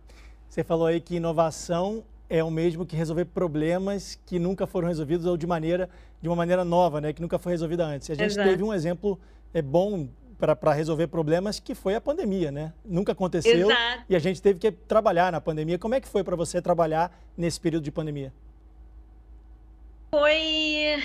Você 0.47 0.63
falou 0.63 0.87
aí 0.87 1.01
que 1.01 1.15
inovação 1.15 2.03
é 2.29 2.43
o 2.43 2.51
mesmo 2.51 2.85
que 2.85 2.95
resolver 2.95 3.25
problemas 3.25 4.19
que 4.25 4.37
nunca 4.37 4.67
foram 4.67 4.87
resolvidos 4.87 5.25
ou 5.25 5.35
de 5.35 5.47
maneira 5.47 5.89
de 6.21 6.27
uma 6.27 6.35
maneira 6.35 6.63
nova, 6.63 6.99
né, 6.99 7.13
que 7.13 7.21
nunca 7.21 7.39
foi 7.39 7.53
resolvida 7.53 7.85
antes. 7.85 8.09
A 8.09 8.13
gente 8.13 8.31
Exato. 8.31 8.49
teve 8.49 8.61
um 8.61 8.73
exemplo 8.73 9.19
é 9.53 9.61
bom 9.61 10.07
para 10.37 10.73
resolver 10.73 11.07
problemas 11.07 11.59
que 11.59 11.75
foi 11.75 11.95
a 11.95 12.01
pandemia, 12.01 12.49
né? 12.49 12.71
Nunca 12.85 13.11
aconteceu 13.11 13.69
Exato. 13.69 14.03
e 14.07 14.15
a 14.15 14.19
gente 14.19 14.41
teve 14.41 14.57
que 14.57 14.71
trabalhar 14.71 15.31
na 15.31 15.41
pandemia. 15.41 15.77
Como 15.77 15.95
é 15.95 15.99
que 15.99 16.07
foi 16.07 16.23
para 16.23 16.35
você 16.35 16.61
trabalhar 16.61 17.11
nesse 17.35 17.59
período 17.59 17.83
de 17.83 17.91
pandemia? 17.91 18.31
Foi 20.09 21.03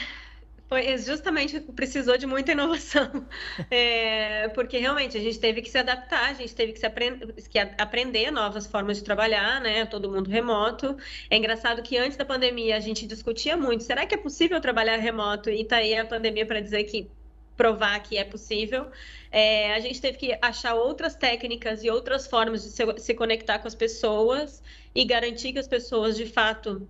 Foi 0.75 0.99
justamente 0.99 1.61
precisou 1.61 2.19
de 2.19 2.26
muita 2.26 2.50
inovação, 2.50 3.25
é, 3.71 4.49
porque 4.49 4.76
realmente 4.76 5.16
a 5.16 5.21
gente 5.21 5.38
teve 5.38 5.62
que 5.62 5.71
se 5.71 5.78
adaptar, 5.78 6.31
a 6.31 6.35
gente 6.35 6.52
teve 6.52 6.73
que, 6.73 6.81
se 6.81 6.87
aprend 6.87 7.33
que 7.49 7.61
aprender 7.61 8.33
novas 8.33 8.66
formas 8.66 8.97
de 8.97 9.04
trabalhar, 9.04 9.61
né? 9.61 9.87
Todo 9.87 10.11
mundo 10.11 10.28
remoto. 10.28 10.97
É 11.31 11.37
engraçado 11.37 11.81
que 11.81 11.97
antes 11.97 12.16
da 12.16 12.25
pandemia 12.25 12.76
a 12.76 12.81
gente 12.81 13.07
discutia 13.07 13.57
muito: 13.57 13.85
será 13.85 14.04
que 14.04 14.16
é 14.16 14.19
possível 14.19 14.61
trabalhar 14.61 14.97
remoto? 14.97 15.49
E 15.49 15.64
tá 15.64 15.76
aí 15.76 15.97
a 15.97 16.04
pandemia 16.04 16.45
para 16.45 16.59
dizer 16.59 16.83
que 16.83 17.09
provar 17.57 18.00
que 18.00 18.16
é 18.19 18.25
possível. 18.25 18.90
É, 19.31 19.75
a 19.75 19.78
gente 19.78 20.00
teve 20.00 20.19
que 20.19 20.37
achar 20.43 20.75
outras 20.75 21.14
técnicas 21.14 21.85
e 21.85 21.88
outras 21.88 22.26
formas 22.26 22.64
de 22.64 22.71
se, 22.71 22.83
se 22.99 23.14
conectar 23.14 23.61
com 23.61 23.69
as 23.69 23.76
pessoas 23.76 24.61
e 24.93 25.04
garantir 25.04 25.52
que 25.52 25.61
as 25.61 25.69
pessoas 25.69 26.16
de 26.16 26.26
fato 26.26 26.88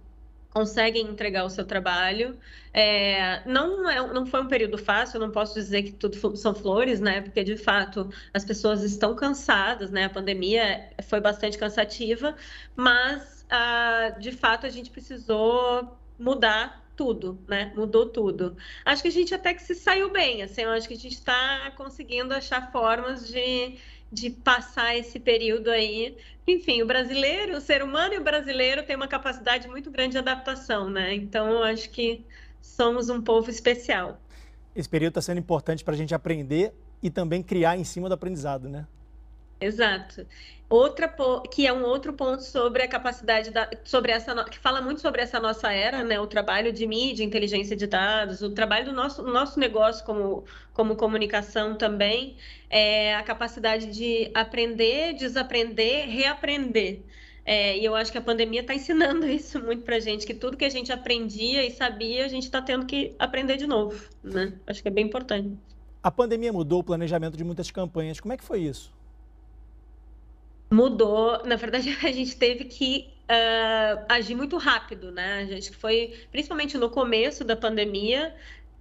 conseguem 0.55 1.09
entregar 1.09 1.45
o 1.45 1.51
seu 1.51 1.67
trabalho. 1.67 2.39
É, 2.73 3.43
não, 3.45 3.89
é, 3.91 3.97
não 4.13 4.25
foi 4.25 4.41
um 4.41 4.47
período 4.47 4.79
fácil, 4.79 5.19
não 5.19 5.31
posso 5.31 5.55
dizer 5.55 5.83
que 5.83 5.93
tudo 5.93 6.37
são 6.37 6.55
flores, 6.55 7.01
né? 7.01 7.21
Porque 7.21 7.43
de 7.43 7.57
fato 7.57 8.09
as 8.33 8.45
pessoas 8.45 8.83
estão 8.85 9.17
cansadas, 9.17 9.91
né? 9.91 10.05
A 10.05 10.11
pandemia 10.11 10.91
foi 11.09 11.21
bastante 11.21 11.59
cansativa, 11.59 12.37
mas 12.77 13.45
ah, 13.51 14.15
de 14.19 14.31
fato 14.31 14.65
a 14.65 14.71
gente 14.71 14.91
precisou 14.91 15.99
mudar 16.19 16.85
tudo, 16.97 17.43
né? 17.49 17.73
Mudou 17.77 18.07
tudo. 18.09 18.57
Acho 18.85 19.03
que 19.03 19.09
a 19.09 19.13
gente 19.13 19.35
até 19.35 19.53
que 19.53 19.63
se 19.63 19.75
saiu 19.75 20.11
bem, 20.13 20.43
assim, 20.43 20.63
eu 20.63 20.71
acho 20.71 20.87
que 20.87 20.95
a 20.95 20.97
gente 20.99 21.15
está 21.15 21.73
conseguindo 21.77 22.33
achar 22.33 22.71
formas 22.71 23.29
de 23.29 23.77
de 24.15 24.31
passar 24.31 24.97
esse 24.97 25.19
período 25.19 25.71
aí. 25.71 26.17
Enfim, 26.47 26.81
o 26.83 26.87
brasileiro, 26.87 27.57
o 27.57 27.61
ser 27.61 27.83
humano 27.83 28.15
e 28.15 28.19
o 28.19 28.25
brasileiro 28.25 28.85
têm 28.85 28.97
uma 28.97 29.09
capacidade 29.09 29.67
muito 29.69 29.91
grande 29.91 30.13
de 30.13 30.19
adaptação, 30.19 30.89
né? 30.89 31.15
Então, 31.15 31.51
eu 31.51 31.63
acho 31.65 31.91
que 31.91 32.25
somos 32.63 33.11
um 33.11 33.21
povo 33.21 33.51
especial. 33.51 34.19
Esse 34.75 34.89
período 34.89 35.11
está 35.11 35.23
sendo 35.23 35.39
importante 35.39 35.85
para 35.85 35.95
a 35.95 35.97
gente 35.97 36.15
aprender 36.15 36.73
e 37.03 37.11
também 37.11 37.43
criar 37.43 37.77
em 37.77 37.85
cima 37.85 38.09
do 38.09 38.15
aprendizado, 38.15 38.69
né? 38.69 38.87
Exato. 39.61 40.27
Outra 40.69 41.15
que 41.51 41.67
é 41.67 41.73
um 41.73 41.85
outro 41.85 42.13
ponto 42.15 42.43
sobre 42.43 42.83
a 42.83 42.89
capacidade 42.89 43.51
da, 43.51 43.69
sobre 43.85 44.11
essa 44.11 44.35
que 44.45 44.59
fala 44.59 44.81
muito 44.81 45.01
sobre 45.01 45.21
essa 45.21 45.39
nossa 45.39 45.71
era, 45.71 46.03
né? 46.03 46.19
O 46.19 46.27
trabalho 46.27 46.73
de 46.73 46.87
mídia, 46.87 47.23
inteligência 47.23 47.77
de 47.77 47.87
dados, 47.87 48.43
o 48.43 48.51
trabalho 48.51 48.87
do 48.87 48.93
nosso 48.93 49.23
nosso 49.23 49.61
negócio 49.61 50.05
como 50.05 50.45
como 50.73 50.97
comunicação 50.97 51.77
também 51.77 52.37
é 52.71 53.15
a 53.15 53.23
capacidade 53.23 53.87
de 53.87 54.31
aprender, 54.35 55.15
desaprender, 55.15 56.09
reaprender. 56.09 57.03
É, 57.47 57.77
e 57.79 57.85
eu 57.85 57.95
acho 57.95 58.11
que 58.11 58.17
a 58.17 58.23
pandemia 58.23 58.63
está 58.63 58.75
ensinando 58.75 59.27
isso 59.31 59.61
muito 59.61 59.83
para 59.83 60.01
gente, 60.01 60.27
que 60.27 60.33
tudo 60.33 60.57
que 60.57 60.65
a 60.65 60.71
gente 60.71 60.91
aprendia 60.91 61.65
e 61.65 61.71
sabia, 61.71 62.25
a 62.25 62.29
gente 62.29 62.45
está 62.45 62.63
tendo 62.63 62.87
que 62.87 63.15
aprender 63.19 63.59
de 63.59 63.67
novo, 63.67 64.09
né? 64.23 64.55
Acho 64.67 64.83
que 64.83 64.89
é 64.89 64.91
bem 64.91 65.05
importante. 65.05 65.57
A 66.03 66.11
pandemia 66.11 66.53
mudou 66.53 66.81
o 66.81 66.85
planejamento 66.85 67.37
de 67.37 67.45
muitas 67.45 67.71
campanhas. 67.71 68.19
Como 68.19 68.33
é 68.33 68.37
que 68.37 68.45
foi 68.45 68.61
isso? 68.61 68.93
Mudou. 70.71 71.45
Na 71.45 71.57
verdade, 71.57 71.97
a 72.03 72.13
gente 72.13 72.37
teve 72.37 72.65
que 72.65 73.09
uh, 73.25 74.05
agir 74.09 74.35
muito 74.35 74.57
rápido, 74.57 75.11
né? 75.11 75.41
A 75.41 75.47
gente 75.47 75.71
foi, 75.77 76.15
principalmente 76.31 76.77
no 76.79 76.91
começo 76.91 77.45
da 77.45 77.57
pandemia, 77.57 78.35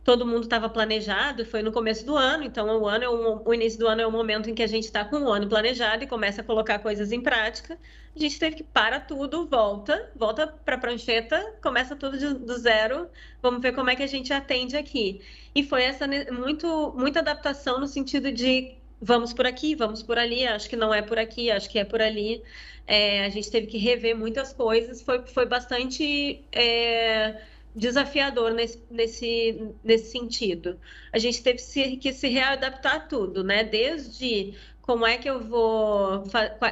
todo 0.03 0.25
mundo 0.25 0.43
estava 0.43 0.69
planejado, 0.69 1.45
foi 1.45 1.61
no 1.61 1.71
começo 1.71 2.05
do 2.05 2.17
ano, 2.17 2.43
então 2.43 2.81
o 2.81 2.87
ano 2.87 3.03
é 3.03 3.09
o, 3.09 3.41
o 3.45 3.53
início 3.53 3.79
do 3.79 3.87
ano 3.87 4.01
é 4.01 4.07
o 4.07 4.11
momento 4.11 4.49
em 4.49 4.53
que 4.53 4.61
a 4.61 4.67
gente 4.67 4.83
está 4.83 5.05
com 5.05 5.17
o 5.17 5.31
ano 5.31 5.47
planejado 5.47 6.03
e 6.03 6.07
começa 6.07 6.41
a 6.41 6.43
colocar 6.43 6.79
coisas 6.79 7.11
em 7.11 7.21
prática. 7.21 7.77
A 8.15 8.19
gente 8.19 8.37
teve 8.37 8.57
que 8.57 8.63
para 8.63 8.99
tudo, 8.99 9.47
volta, 9.47 10.11
volta 10.15 10.45
para 10.45 10.75
a 10.75 10.77
prancheta, 10.77 11.55
começa 11.61 11.95
tudo 11.95 12.17
de, 12.17 12.33
do 12.33 12.57
zero, 12.57 13.09
vamos 13.41 13.61
ver 13.61 13.73
como 13.73 13.89
é 13.89 13.95
que 13.95 14.03
a 14.03 14.07
gente 14.07 14.31
atende 14.33 14.75
aqui. 14.75 15.21
E 15.55 15.63
foi 15.63 15.83
essa 15.83 16.05
muito, 16.31 16.93
muita 16.97 17.19
adaptação 17.19 17.79
no 17.79 17.87
sentido 17.87 18.31
de 18.31 18.75
vamos 19.03 19.33
por 19.33 19.45
aqui, 19.45 19.75
vamos 19.75 20.01
por 20.01 20.17
ali, 20.17 20.47
acho 20.47 20.69
que 20.69 20.77
não 20.77 20.93
é 20.93 21.01
por 21.01 21.19
aqui, 21.19 21.51
acho 21.51 21.69
que 21.69 21.77
é 21.77 21.83
por 21.83 22.01
ali. 22.01 22.41
É, 22.87 23.25
a 23.25 23.29
gente 23.29 23.51
teve 23.51 23.67
que 23.67 23.77
rever 23.77 24.15
muitas 24.15 24.53
coisas, 24.53 25.01
foi, 25.01 25.25
foi 25.27 25.45
bastante 25.45 26.41
é, 26.51 27.41
desafiador 27.75 28.51
nesse, 28.53 28.81
nesse, 28.89 29.73
nesse 29.83 30.11
sentido. 30.11 30.79
A 31.11 31.17
gente 31.17 31.43
teve 31.43 31.97
que 31.97 32.13
se 32.13 32.27
readaptar 32.29 32.95
a 32.95 32.99
tudo, 32.99 33.43
né? 33.43 33.63
Desde 33.63 34.53
como 34.81 35.05
é 35.05 35.17
que 35.17 35.29
eu 35.29 35.39
vou, 35.41 36.23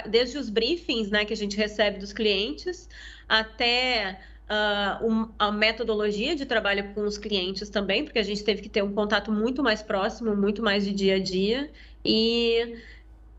desde 0.09 0.37
os 0.37 0.49
briefings 0.49 1.09
né, 1.09 1.23
que 1.23 1.33
a 1.33 1.37
gente 1.37 1.55
recebe 1.55 1.97
dos 1.97 2.11
clientes, 2.11 2.89
até 3.27 4.19
uh, 4.51 5.29
a 5.39 5.51
metodologia 5.51 6.35
de 6.35 6.45
trabalho 6.45 6.93
com 6.93 7.05
os 7.05 7.17
clientes 7.17 7.69
também, 7.69 8.03
porque 8.03 8.19
a 8.19 8.23
gente 8.23 8.43
teve 8.43 8.61
que 8.61 8.69
ter 8.69 8.83
um 8.83 8.93
contato 8.93 9.31
muito 9.31 9.63
mais 9.63 9.81
próximo, 9.81 10.35
muito 10.35 10.61
mais 10.61 10.83
de 10.83 10.91
dia 10.91 11.15
a 11.15 11.19
dia. 11.19 11.71
E, 12.03 12.77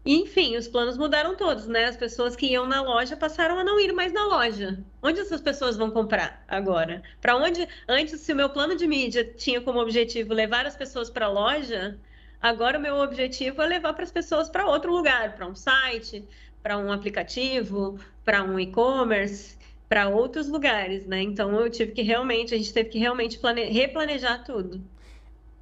enfim, 0.04 0.56
os 0.56 0.68
planos 0.68 0.96
mudaram 0.96 1.36
todos, 1.36 1.66
né? 1.66 1.86
As 1.86 1.96
pessoas 1.96 2.36
que 2.36 2.46
iam 2.46 2.66
na 2.66 2.82
loja 2.82 3.16
passaram 3.16 3.58
a 3.58 3.64
não 3.64 3.78
ir 3.80 3.92
mais 3.92 4.12
na 4.12 4.24
loja. 4.26 4.78
Onde 5.02 5.20
essas 5.20 5.40
pessoas 5.40 5.76
vão 5.76 5.90
comprar 5.90 6.44
agora? 6.48 7.02
Para 7.20 7.36
onde? 7.36 7.66
Antes, 7.88 8.20
se 8.20 8.32
o 8.32 8.36
meu 8.36 8.50
plano 8.50 8.76
de 8.76 8.86
mídia 8.86 9.24
tinha 9.24 9.60
como 9.60 9.80
objetivo 9.80 10.32
levar 10.34 10.66
as 10.66 10.76
pessoas 10.76 11.10
para 11.10 11.26
a 11.26 11.30
loja, 11.30 11.98
agora 12.40 12.78
o 12.78 12.82
meu 12.82 12.96
objetivo 12.96 13.62
é 13.62 13.66
levar 13.66 13.92
para 13.94 14.04
as 14.04 14.12
pessoas 14.12 14.48
para 14.48 14.66
outro 14.66 14.92
lugar, 14.92 15.34
para 15.34 15.46
um 15.46 15.54
site, 15.54 16.24
para 16.62 16.78
um 16.78 16.92
aplicativo, 16.92 17.98
para 18.24 18.42
um 18.42 18.58
e-commerce 18.58 19.60
para 19.92 20.08
outros 20.08 20.48
lugares, 20.48 21.04
né? 21.04 21.20
Então 21.20 21.54
eu 21.60 21.68
tive 21.68 21.92
que 21.92 22.00
realmente, 22.00 22.54
a 22.54 22.56
gente 22.56 22.72
teve 22.72 22.88
que 22.88 22.98
realmente 22.98 23.38
plane... 23.38 23.64
replanejar 23.64 24.42
tudo. 24.42 24.80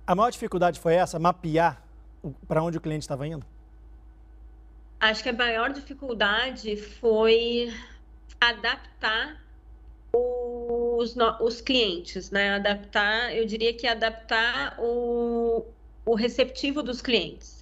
A 0.06 0.14
maior 0.14 0.30
dificuldade 0.30 0.78
foi 0.78 0.94
essa, 0.94 1.18
mapear 1.18 1.82
para 2.46 2.62
onde 2.62 2.78
o 2.78 2.80
cliente 2.80 3.02
estava 3.02 3.26
indo? 3.26 3.44
Acho 4.98 5.22
que 5.22 5.28
a 5.28 5.32
maior 5.32 5.72
dificuldade 5.72 6.76
foi 6.76 7.72
adaptar 8.40 9.42
os, 10.12 11.16
os 11.40 11.60
clientes, 11.60 12.30
né? 12.30 12.54
Adaptar, 12.54 13.34
eu 13.34 13.46
diria 13.46 13.72
que 13.72 13.86
adaptar 13.86 14.76
o, 14.78 15.64
o 16.04 16.14
receptivo 16.14 16.82
dos 16.82 17.00
clientes 17.00 17.59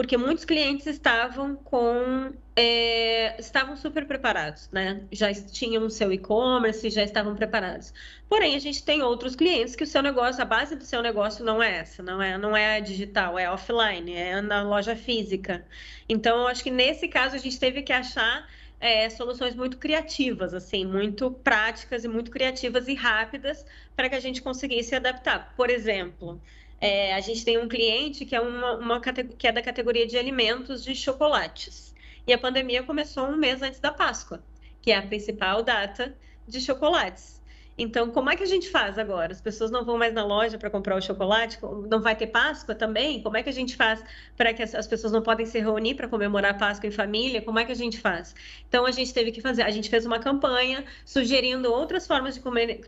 porque 0.00 0.16
muitos 0.16 0.46
clientes 0.46 0.86
estavam 0.86 1.54
com 1.54 2.32
é, 2.56 3.38
estavam 3.38 3.76
super 3.76 4.06
preparados, 4.06 4.66
né? 4.72 5.02
Já 5.12 5.30
tinham 5.34 5.84
o 5.84 5.90
seu 5.90 6.10
e-commerce, 6.10 6.88
já 6.88 7.04
estavam 7.04 7.34
preparados. 7.36 7.92
Porém, 8.26 8.56
a 8.56 8.58
gente 8.58 8.82
tem 8.82 9.02
outros 9.02 9.36
clientes 9.36 9.76
que 9.76 9.84
o 9.84 9.86
seu 9.86 10.00
negócio, 10.00 10.40
a 10.40 10.46
base 10.46 10.74
do 10.74 10.84
seu 10.84 11.02
negócio 11.02 11.44
não 11.44 11.62
é 11.62 11.80
essa, 11.80 12.02
não 12.02 12.22
é, 12.22 12.38
não 12.38 12.56
é 12.56 12.80
digital, 12.80 13.38
é 13.38 13.50
offline, 13.50 14.14
é 14.14 14.40
na 14.40 14.62
loja 14.62 14.96
física. 14.96 15.66
Então, 16.08 16.38
eu 16.38 16.46
acho 16.46 16.64
que 16.64 16.70
nesse 16.70 17.06
caso 17.06 17.36
a 17.36 17.38
gente 17.38 17.60
teve 17.60 17.82
que 17.82 17.92
achar 17.92 18.48
é, 18.80 19.10
soluções 19.10 19.54
muito 19.54 19.76
criativas, 19.76 20.54
assim, 20.54 20.86
muito 20.86 21.30
práticas 21.30 22.04
e 22.04 22.08
muito 22.08 22.30
criativas 22.30 22.88
e 22.88 22.94
rápidas 22.94 23.66
para 23.94 24.08
que 24.08 24.14
a 24.14 24.20
gente 24.20 24.40
conseguisse 24.40 24.94
adaptar. 24.94 25.52
Por 25.54 25.68
exemplo, 25.68 26.40
é, 26.80 27.14
a 27.14 27.20
gente 27.20 27.44
tem 27.44 27.58
um 27.58 27.68
cliente 27.68 28.24
que 28.24 28.34
é, 28.34 28.40
uma, 28.40 28.76
uma, 28.76 29.00
que 29.00 29.46
é 29.46 29.52
da 29.52 29.62
categoria 29.62 30.06
de 30.06 30.16
alimentos 30.16 30.82
de 30.82 30.94
chocolates. 30.94 31.94
E 32.26 32.32
a 32.32 32.38
pandemia 32.38 32.82
começou 32.82 33.26
um 33.26 33.36
mês 33.36 33.60
antes 33.60 33.80
da 33.80 33.92
Páscoa, 33.92 34.42
que 34.80 34.90
é 34.90 34.96
a 34.96 35.02
principal 35.02 35.62
data 35.62 36.16
de 36.48 36.60
chocolates. 36.60 37.39
Então, 37.82 38.10
como 38.10 38.28
é 38.28 38.36
que 38.36 38.42
a 38.42 38.46
gente 38.46 38.68
faz 38.68 38.98
agora? 38.98 39.32
As 39.32 39.40
pessoas 39.40 39.70
não 39.70 39.86
vão 39.86 39.96
mais 39.96 40.12
na 40.12 40.22
loja 40.22 40.58
para 40.58 40.68
comprar 40.68 40.96
o 40.96 41.00
chocolate? 41.00 41.58
Não 41.88 42.02
vai 42.02 42.14
ter 42.14 42.26
Páscoa 42.26 42.74
também? 42.74 43.22
Como 43.22 43.38
é 43.38 43.42
que 43.42 43.48
a 43.48 43.52
gente 43.52 43.74
faz 43.74 44.04
para 44.36 44.52
que 44.52 44.62
as 44.62 44.86
pessoas 44.86 45.10
não 45.10 45.22
podem 45.22 45.46
se 45.46 45.58
reunir 45.58 45.94
para 45.94 46.06
comemorar 46.06 46.50
a 46.50 46.54
Páscoa 46.54 46.86
em 46.86 46.90
família? 46.90 47.40
Como 47.40 47.58
é 47.58 47.64
que 47.64 47.72
a 47.72 47.74
gente 47.74 47.98
faz? 47.98 48.34
Então, 48.68 48.84
a 48.84 48.90
gente 48.90 49.14
teve 49.14 49.32
que 49.32 49.40
fazer, 49.40 49.62
a 49.62 49.70
gente 49.70 49.88
fez 49.88 50.04
uma 50.04 50.18
campanha 50.18 50.84
sugerindo 51.06 51.72
outras 51.72 52.06
formas 52.06 52.38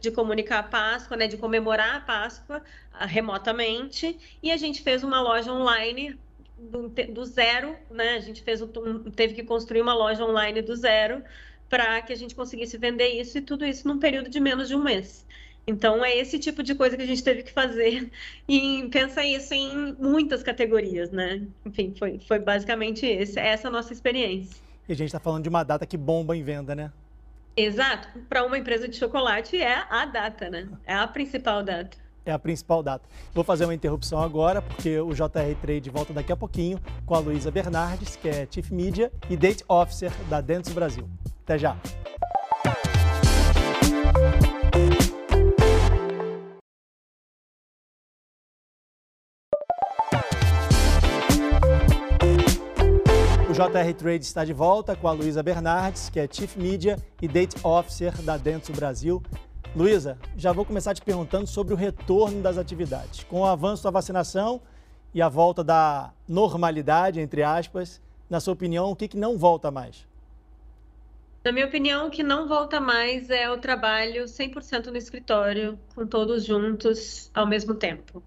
de, 0.00 0.10
comunicar 0.10 0.58
a 0.58 0.62
Páscoa, 0.62 1.16
né, 1.16 1.26
de 1.26 1.38
comemorar 1.38 1.96
a 1.96 2.00
Páscoa 2.00 2.58
uh, 2.58 3.06
remotamente, 3.06 4.18
e 4.42 4.50
a 4.50 4.58
gente 4.58 4.82
fez 4.82 5.02
uma 5.02 5.22
loja 5.22 5.50
online 5.50 6.18
do, 6.58 6.90
do 7.08 7.24
zero, 7.24 7.74
né? 7.90 8.16
A 8.16 8.20
gente 8.20 8.42
fez 8.42 8.62
teve 9.16 9.32
que 9.32 9.42
construir 9.42 9.80
uma 9.80 9.94
loja 9.94 10.22
online 10.22 10.60
do 10.60 10.76
zero 10.76 11.22
para 11.72 12.02
que 12.02 12.12
a 12.12 12.16
gente 12.16 12.34
conseguisse 12.34 12.76
vender 12.76 13.08
isso 13.18 13.38
e 13.38 13.40
tudo 13.40 13.64
isso 13.64 13.88
num 13.88 13.98
período 13.98 14.28
de 14.28 14.38
menos 14.38 14.68
de 14.68 14.74
um 14.74 14.82
mês. 14.82 15.24
Então, 15.66 16.04
é 16.04 16.14
esse 16.14 16.38
tipo 16.38 16.62
de 16.62 16.74
coisa 16.74 16.98
que 16.98 17.02
a 17.02 17.06
gente 17.06 17.24
teve 17.24 17.42
que 17.42 17.50
fazer 17.50 18.10
e 18.46 18.86
pensa 18.92 19.24
isso 19.24 19.54
em 19.54 19.96
muitas 19.98 20.42
categorias, 20.42 21.10
né? 21.10 21.40
Enfim, 21.64 21.94
foi, 21.98 22.18
foi 22.28 22.38
basicamente 22.38 23.06
esse, 23.06 23.40
essa 23.40 23.68
a 23.68 23.70
nossa 23.70 23.90
experiência. 23.90 24.60
E 24.86 24.92
a 24.92 24.94
gente 24.94 25.06
está 25.06 25.18
falando 25.18 25.44
de 25.44 25.48
uma 25.48 25.62
data 25.64 25.86
que 25.86 25.96
bomba 25.96 26.36
em 26.36 26.42
venda, 26.42 26.74
né? 26.74 26.92
Exato. 27.56 28.06
Para 28.28 28.44
uma 28.44 28.58
empresa 28.58 28.86
de 28.86 28.96
chocolate 28.96 29.56
é 29.56 29.82
a 29.88 30.04
data, 30.04 30.50
né? 30.50 30.68
É 30.84 30.92
a 30.92 31.08
principal 31.08 31.62
data. 31.62 31.96
É 32.26 32.32
a 32.32 32.38
principal 32.38 32.82
data. 32.82 33.08
Vou 33.32 33.44
fazer 33.44 33.64
uma 33.64 33.74
interrupção 33.74 34.20
agora, 34.20 34.60
porque 34.60 35.00
o 35.00 35.14
JR 35.14 35.56
Trade 35.62 35.88
volta 35.88 36.12
daqui 36.12 36.32
a 36.32 36.36
pouquinho 36.36 36.78
com 37.06 37.14
a 37.14 37.18
Luísa 37.18 37.50
Bernardes, 37.50 38.14
que 38.14 38.28
é 38.28 38.46
Chief 38.50 38.70
Media 38.70 39.10
e 39.30 39.38
Date 39.38 39.64
Officer 39.66 40.12
da 40.28 40.42
Dentsu 40.42 40.74
Brasil. 40.74 41.08
Até 41.44 41.58
já! 41.58 41.76
O 53.50 53.52
JR 53.52 53.94
Trade 53.98 54.24
está 54.24 54.44
de 54.44 54.52
volta 54.52 54.94
com 54.94 55.08
a 55.08 55.12
Luísa 55.12 55.42
Bernardes, 55.42 56.08
que 56.08 56.20
é 56.20 56.28
Chief 56.30 56.56
Media 56.56 56.96
e 57.20 57.26
Date 57.26 57.56
Officer 57.62 58.22
da 58.22 58.36
Dentsu 58.36 58.72
Brasil. 58.72 59.20
Luísa, 59.74 60.18
já 60.36 60.52
vou 60.52 60.64
começar 60.64 60.94
te 60.94 61.02
perguntando 61.02 61.46
sobre 61.46 61.74
o 61.74 61.76
retorno 61.76 62.40
das 62.40 62.56
atividades. 62.56 63.24
Com 63.24 63.40
o 63.40 63.44
avanço 63.44 63.82
da 63.82 63.90
vacinação 63.90 64.60
e 65.12 65.20
a 65.20 65.28
volta 65.28 65.64
da 65.64 66.12
normalidade, 66.28 67.20
entre 67.20 67.42
aspas, 67.42 68.00
na 68.30 68.38
sua 68.38 68.54
opinião, 68.54 68.90
o 68.90 68.96
que, 68.96 69.08
que 69.08 69.16
não 69.16 69.36
volta 69.36 69.70
mais? 69.70 70.06
Na 71.44 71.50
minha 71.50 71.66
opinião, 71.66 72.06
o 72.06 72.10
que 72.10 72.22
não 72.22 72.46
volta 72.46 72.80
mais 72.80 73.28
é 73.28 73.50
o 73.50 73.58
trabalho 73.58 74.24
100% 74.24 74.86
no 74.86 74.96
escritório, 74.96 75.78
com 75.94 76.06
todos 76.06 76.44
juntos 76.44 77.30
ao 77.34 77.46
mesmo 77.46 77.74
tempo. 77.74 78.22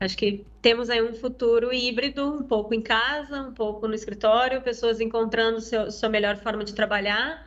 Acho 0.00 0.16
que 0.16 0.44
temos 0.60 0.90
aí 0.90 1.00
um 1.00 1.14
futuro 1.14 1.72
híbrido, 1.72 2.26
um 2.26 2.42
pouco 2.42 2.74
em 2.74 2.82
casa, 2.82 3.40
um 3.40 3.54
pouco 3.54 3.86
no 3.86 3.94
escritório, 3.94 4.60
pessoas 4.62 5.00
encontrando 5.00 5.60
seu, 5.60 5.90
sua 5.90 6.08
melhor 6.08 6.36
forma 6.38 6.64
de 6.64 6.74
trabalhar 6.74 7.46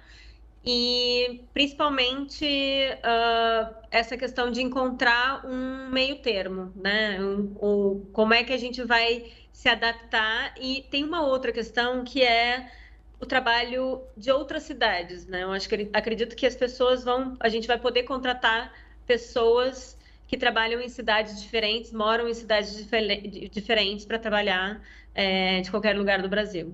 e 0.65 1.41
principalmente 1.53 2.45
uh, 2.45 3.75
essa 3.91 4.17
questão 4.17 4.49
de 4.51 4.61
encontrar 4.61 5.45
um 5.45 5.89
meio 5.89 6.19
termo, 6.21 6.71
né? 6.75 7.21
Um, 7.21 7.55
um, 7.61 8.05
como 8.13 8.33
é 8.33 8.43
que 8.43 8.53
a 8.53 8.57
gente 8.57 8.83
vai 8.83 9.31
se 9.51 9.69
adaptar 9.69 10.53
e 10.59 10.85
tem 10.89 11.03
uma 11.03 11.25
outra 11.25 11.51
questão 11.51 12.03
que 12.03 12.21
é 12.23 12.71
o 13.19 13.25
trabalho 13.25 14.01
de 14.15 14.31
outras 14.31 14.63
cidades, 14.63 15.25
né? 15.27 15.43
Eu 15.43 15.51
acho 15.51 15.67
que 15.67 15.89
acredito 15.91 16.35
que 16.35 16.45
as 16.45 16.55
pessoas 16.55 17.03
vão, 17.03 17.35
a 17.39 17.49
gente 17.49 17.67
vai 17.67 17.77
poder 17.77 18.03
contratar 18.03 18.71
pessoas 19.05 19.97
que 20.27 20.38
trabalham 20.38 20.79
em 20.79 20.88
cidades 20.88 21.41
diferentes, 21.41 21.91
moram 21.91 22.27
em 22.27 22.33
cidades 22.33 22.75
diferentes 23.51 24.05
para 24.05 24.19
trabalhar 24.19 24.81
é, 25.13 25.61
de 25.61 25.71
qualquer 25.71 25.97
lugar 25.97 26.21
do 26.21 26.29
Brasil. 26.29 26.73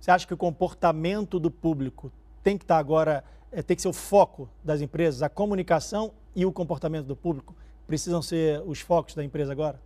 Você 0.00 0.10
acha 0.10 0.26
que 0.26 0.34
o 0.34 0.36
comportamento 0.36 1.38
do 1.38 1.50
público 1.50 2.10
tem 2.42 2.56
que 2.56 2.64
estar 2.64 2.78
agora, 2.78 3.22
é, 3.52 3.62
tem 3.62 3.76
que 3.76 3.82
ser 3.82 3.88
o 3.88 3.92
foco 3.92 4.48
das 4.64 4.80
empresas, 4.80 5.22
a 5.22 5.28
comunicação 5.28 6.12
e 6.34 6.46
o 6.46 6.52
comportamento 6.52 7.06
do 7.06 7.14
público 7.14 7.54
precisam 7.86 8.22
ser 8.22 8.62
os 8.64 8.80
focos 8.80 9.14
da 9.14 9.22
empresa 9.22 9.52
agora? 9.52 9.80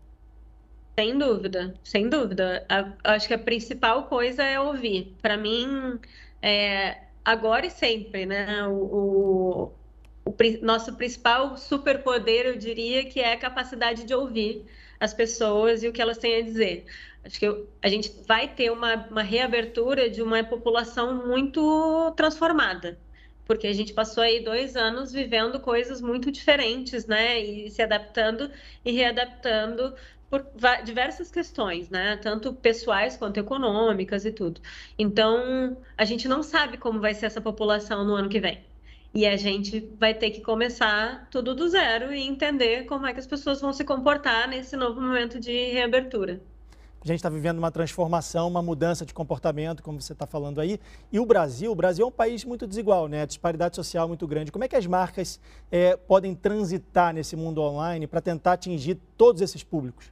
Sem 0.99 1.16
dúvida, 1.16 1.75
sem 1.82 2.08
dúvida. 2.08 2.66
A, 2.68 3.14
acho 3.14 3.26
que 3.26 3.34
a 3.34 3.38
principal 3.38 4.04
coisa 4.08 4.42
é 4.42 4.61
ouvir. 4.61 5.16
Para 5.22 5.37
mim, 5.37 5.99
é, 6.40 6.99
agora 7.25 7.66
e 7.66 7.70
sempre, 7.70 8.26
né? 8.26 8.66
O, 8.66 9.72
o, 10.26 10.30
o, 10.30 10.37
nosso 10.61 10.94
principal 10.94 11.56
superpoder, 11.56 12.46
eu 12.46 12.56
diria, 12.56 13.04
que 13.04 13.20
é 13.20 13.32
a 13.32 13.38
capacidade 13.38 14.04
de 14.04 14.14
ouvir 14.14 14.66
as 15.00 15.14
pessoas 15.14 15.82
e 15.82 15.88
o 15.88 15.92
que 15.92 16.02
elas 16.02 16.18
têm 16.18 16.37
a 16.37 16.42
dizer. 16.42 16.84
Acho 17.25 17.38
que 17.38 17.46
eu, 17.46 17.68
a 17.80 17.88
gente 17.88 18.12
vai 18.26 18.49
ter 18.49 18.70
uma, 18.70 18.94
uma 19.11 19.22
reabertura 19.22 20.11
de 20.11 20.20
uma 20.22 20.44
população 20.44 21.26
muito 21.26 22.12
transformada 22.16 22.99
porque 23.44 23.66
a 23.66 23.72
gente 23.72 23.92
passou 23.92 24.22
aí 24.22 24.42
dois 24.42 24.76
anos 24.76 25.12
vivendo 25.12 25.61
coisas 25.61 26.00
muito 26.00 26.30
diferentes, 26.30 27.06
né? 27.06 27.40
E 27.40 27.70
se 27.70 27.82
adaptando 27.82 28.50
e 28.84 28.92
readaptando 28.92 29.94
por 30.32 30.46
diversas 30.82 31.30
questões, 31.30 31.90
né? 31.90 32.16
Tanto 32.16 32.54
pessoais 32.54 33.18
quanto 33.18 33.36
econômicas 33.36 34.24
e 34.24 34.32
tudo. 34.32 34.62
Então, 34.98 35.76
a 35.94 36.06
gente 36.06 36.26
não 36.26 36.42
sabe 36.42 36.78
como 36.78 36.98
vai 37.00 37.12
ser 37.12 37.26
essa 37.26 37.40
população 37.40 38.02
no 38.02 38.14
ano 38.14 38.30
que 38.30 38.40
vem. 38.40 38.64
E 39.12 39.26
a 39.26 39.36
gente 39.36 39.86
vai 40.00 40.14
ter 40.14 40.30
que 40.30 40.40
começar 40.40 41.28
tudo 41.30 41.54
do 41.54 41.68
zero 41.68 42.14
e 42.14 42.26
entender 42.26 42.86
como 42.86 43.06
é 43.06 43.12
que 43.12 43.20
as 43.20 43.26
pessoas 43.26 43.60
vão 43.60 43.74
se 43.74 43.84
comportar 43.84 44.48
nesse 44.48 44.74
novo 44.74 45.02
momento 45.02 45.38
de 45.38 45.70
reabertura. 45.70 46.40
A 47.02 47.06
gente 47.06 47.16
está 47.16 47.28
vivendo 47.28 47.58
uma 47.58 47.70
transformação, 47.70 48.48
uma 48.48 48.62
mudança 48.62 49.04
de 49.04 49.12
comportamento, 49.12 49.82
como 49.82 50.00
você 50.00 50.14
está 50.14 50.26
falando 50.26 50.62
aí. 50.62 50.80
E 51.12 51.20
o 51.20 51.26
Brasil, 51.26 51.70
o 51.70 51.74
Brasil 51.74 52.06
é 52.06 52.08
um 52.08 52.12
país 52.12 52.42
muito 52.42 52.66
desigual, 52.66 53.06
né? 53.06 53.20
A 53.20 53.26
disparidade 53.26 53.76
social 53.76 54.06
é 54.06 54.08
muito 54.08 54.26
grande. 54.26 54.50
Como 54.50 54.64
é 54.64 54.68
que 54.68 54.76
as 54.76 54.86
marcas 54.86 55.38
é, 55.70 55.94
podem 55.94 56.34
transitar 56.34 57.12
nesse 57.12 57.36
mundo 57.36 57.60
online 57.60 58.06
para 58.06 58.22
tentar 58.22 58.54
atingir 58.54 58.98
todos 59.18 59.42
esses 59.42 59.62
públicos? 59.62 60.11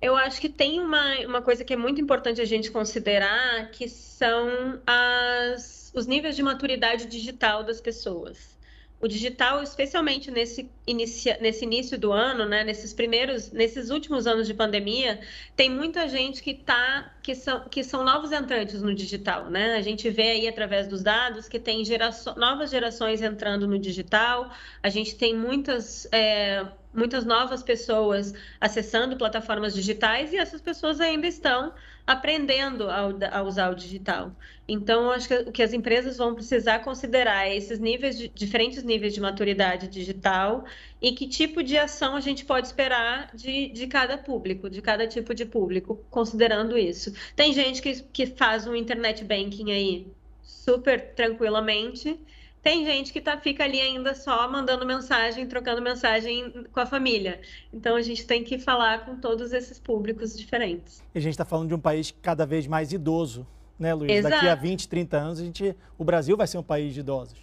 Eu 0.00 0.16
acho 0.16 0.40
que 0.40 0.48
tem 0.48 0.80
uma, 0.80 1.18
uma 1.26 1.42
coisa 1.42 1.64
que 1.64 1.72
é 1.72 1.76
muito 1.76 2.00
importante 2.00 2.40
a 2.40 2.44
gente 2.44 2.70
considerar, 2.70 3.70
que 3.72 3.88
são 3.88 4.80
as, 4.86 5.92
os 5.94 6.06
níveis 6.06 6.36
de 6.36 6.42
maturidade 6.42 7.06
digital 7.06 7.64
das 7.64 7.80
pessoas 7.80 8.58
o 9.00 9.06
digital, 9.06 9.62
especialmente 9.62 10.30
nesse, 10.30 10.68
inicia, 10.86 11.38
nesse 11.40 11.64
início 11.64 11.96
do 11.96 12.10
ano, 12.10 12.44
né, 12.44 12.64
nesses 12.64 12.92
primeiros, 12.92 13.52
nesses 13.52 13.90
últimos 13.90 14.26
anos 14.26 14.46
de 14.46 14.54
pandemia, 14.54 15.20
tem 15.54 15.70
muita 15.70 16.08
gente 16.08 16.42
que 16.42 16.52
tá, 16.52 17.14
que 17.22 17.34
são, 17.34 17.68
que 17.68 17.84
são 17.84 18.04
novos 18.04 18.32
entrantes 18.32 18.82
no 18.82 18.92
digital, 18.92 19.48
né? 19.50 19.76
A 19.76 19.82
gente 19.82 20.10
vê 20.10 20.30
aí 20.30 20.48
através 20.48 20.88
dos 20.88 21.02
dados 21.02 21.48
que 21.48 21.60
tem 21.60 21.84
geraço, 21.84 22.34
novas 22.36 22.70
gerações 22.70 23.22
entrando 23.22 23.68
no 23.68 23.78
digital, 23.78 24.50
a 24.82 24.88
gente 24.88 25.14
tem 25.14 25.34
muitas 25.34 26.08
é, 26.10 26.66
muitas 26.92 27.24
novas 27.24 27.62
pessoas 27.62 28.32
acessando 28.60 29.16
plataformas 29.16 29.74
digitais 29.74 30.32
e 30.32 30.36
essas 30.36 30.60
pessoas 30.60 31.00
ainda 31.00 31.26
estão 31.26 31.72
aprendendo 32.06 32.88
a, 32.88 33.10
a 33.32 33.42
usar 33.42 33.70
o 33.70 33.74
digital. 33.74 34.34
Então, 34.66 35.10
acho 35.10 35.28
que 35.28 35.34
o 35.34 35.52
que 35.52 35.62
as 35.62 35.74
empresas 35.74 36.16
vão 36.16 36.34
precisar 36.34 36.78
considerar 36.78 37.46
é 37.46 37.56
esses 37.56 37.78
níveis 37.78 38.16
de, 38.16 38.28
diferentes 38.28 38.82
níveis 38.82 39.12
de 39.12 39.20
maturidade 39.20 39.88
digital 39.88 40.64
e 41.02 41.12
que 41.12 41.28
tipo 41.28 41.62
de 41.62 41.76
ação 41.76 42.16
a 42.16 42.20
gente 42.20 42.46
pode 42.46 42.66
esperar 42.66 43.30
de, 43.34 43.68
de 43.68 43.86
cada 43.86 44.16
público, 44.16 44.70
de 44.70 44.80
cada 44.80 45.06
tipo 45.06 45.34
de 45.34 45.44
público, 45.44 46.02
considerando 46.10 46.78
isso. 46.78 47.12
Tem 47.36 47.52
gente 47.52 47.82
que, 47.82 48.02
que 48.02 48.26
faz 48.26 48.66
um 48.66 48.74
internet 48.74 49.22
banking 49.22 49.70
aí 49.70 50.06
super 50.42 51.14
tranquilamente 51.14 52.18
tem 52.62 52.84
gente 52.84 53.12
que 53.12 53.20
tá, 53.20 53.36
fica 53.38 53.64
ali 53.64 53.80
ainda 53.80 54.14
só 54.14 54.50
mandando 54.50 54.84
mensagem, 54.84 55.46
trocando 55.46 55.80
mensagem 55.80 56.64
com 56.72 56.80
a 56.80 56.86
família. 56.86 57.40
Então 57.72 57.96
a 57.96 58.02
gente 58.02 58.26
tem 58.26 58.42
que 58.42 58.58
falar 58.58 59.04
com 59.04 59.16
todos 59.16 59.52
esses 59.52 59.78
públicos 59.78 60.36
diferentes. 60.36 61.02
E 61.14 61.18
a 61.18 61.22
gente 61.22 61.32
está 61.32 61.44
falando 61.44 61.68
de 61.68 61.74
um 61.74 61.80
país 61.80 62.14
cada 62.22 62.44
vez 62.44 62.66
mais 62.66 62.92
idoso, 62.92 63.46
né, 63.78 63.94
Luiz? 63.94 64.10
Exato. 64.10 64.34
Daqui 64.34 64.48
a 64.48 64.54
20, 64.54 64.88
30 64.88 65.16
anos, 65.16 65.40
a 65.40 65.44
gente, 65.44 65.76
o 65.96 66.04
Brasil 66.04 66.36
vai 66.36 66.46
ser 66.46 66.58
um 66.58 66.62
país 66.62 66.92
de 66.92 67.00
idosos. 67.00 67.38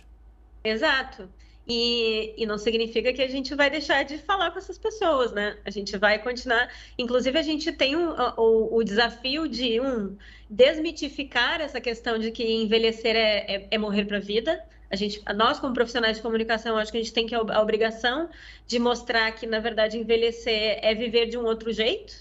Exato. 0.64 1.30
E, 1.68 2.36
e, 2.38 2.46
não 2.46 2.60
significa 2.60 3.12
que 3.12 3.22
a 3.24 3.28
gente 3.28 3.56
vai 3.56 3.72
deixar 3.72 4.04
de 4.04 4.20
falar 4.20 4.52
com 4.52 4.60
essas 4.60 4.78
pessoas, 4.78 5.32
né? 5.32 5.58
A 5.66 5.72
gente 5.72 5.98
vai 5.98 6.20
continuar. 6.20 6.70
Inclusive, 6.96 7.40
a 7.40 7.42
gente 7.42 7.72
tem 7.72 7.96
um, 7.96 8.12
o, 8.38 8.78
o, 8.78 8.84
desafio 8.84 9.48
de 9.48 9.82
um 9.82 10.16
desmitificar 10.48 11.62
essa 11.62 11.82
questão 11.82 12.20
de 12.20 12.30
que 12.30 12.44
envelhecer 12.44 13.16
é, 13.16 13.56
é, 13.56 13.68
é 13.72 13.78
morrer 13.80 14.06
para 14.06 14.18
a 14.18 14.20
vida. 14.20 14.64
A 14.90 14.96
gente, 14.96 15.22
nós, 15.36 15.60
como 15.60 15.74
profissionais 15.74 16.18
de 16.18 16.24
comunicação, 16.24 16.78
acho 16.78 16.92
que 16.92 16.98
a 16.98 17.02
gente 17.02 17.14
tem 17.14 17.26
que 17.26 17.34
a 17.34 17.62
obrigação 17.62 18.30
de 18.68 18.80
mostrar 18.80 19.32
que, 19.32 19.46
na 19.46 19.60
verdade, 19.60 19.98
envelhecer 19.98 20.80
é 20.82 20.94
viver 20.94 21.28
de 21.28 21.38
um 21.38 21.44
outro 21.44 21.72
jeito 21.72 22.14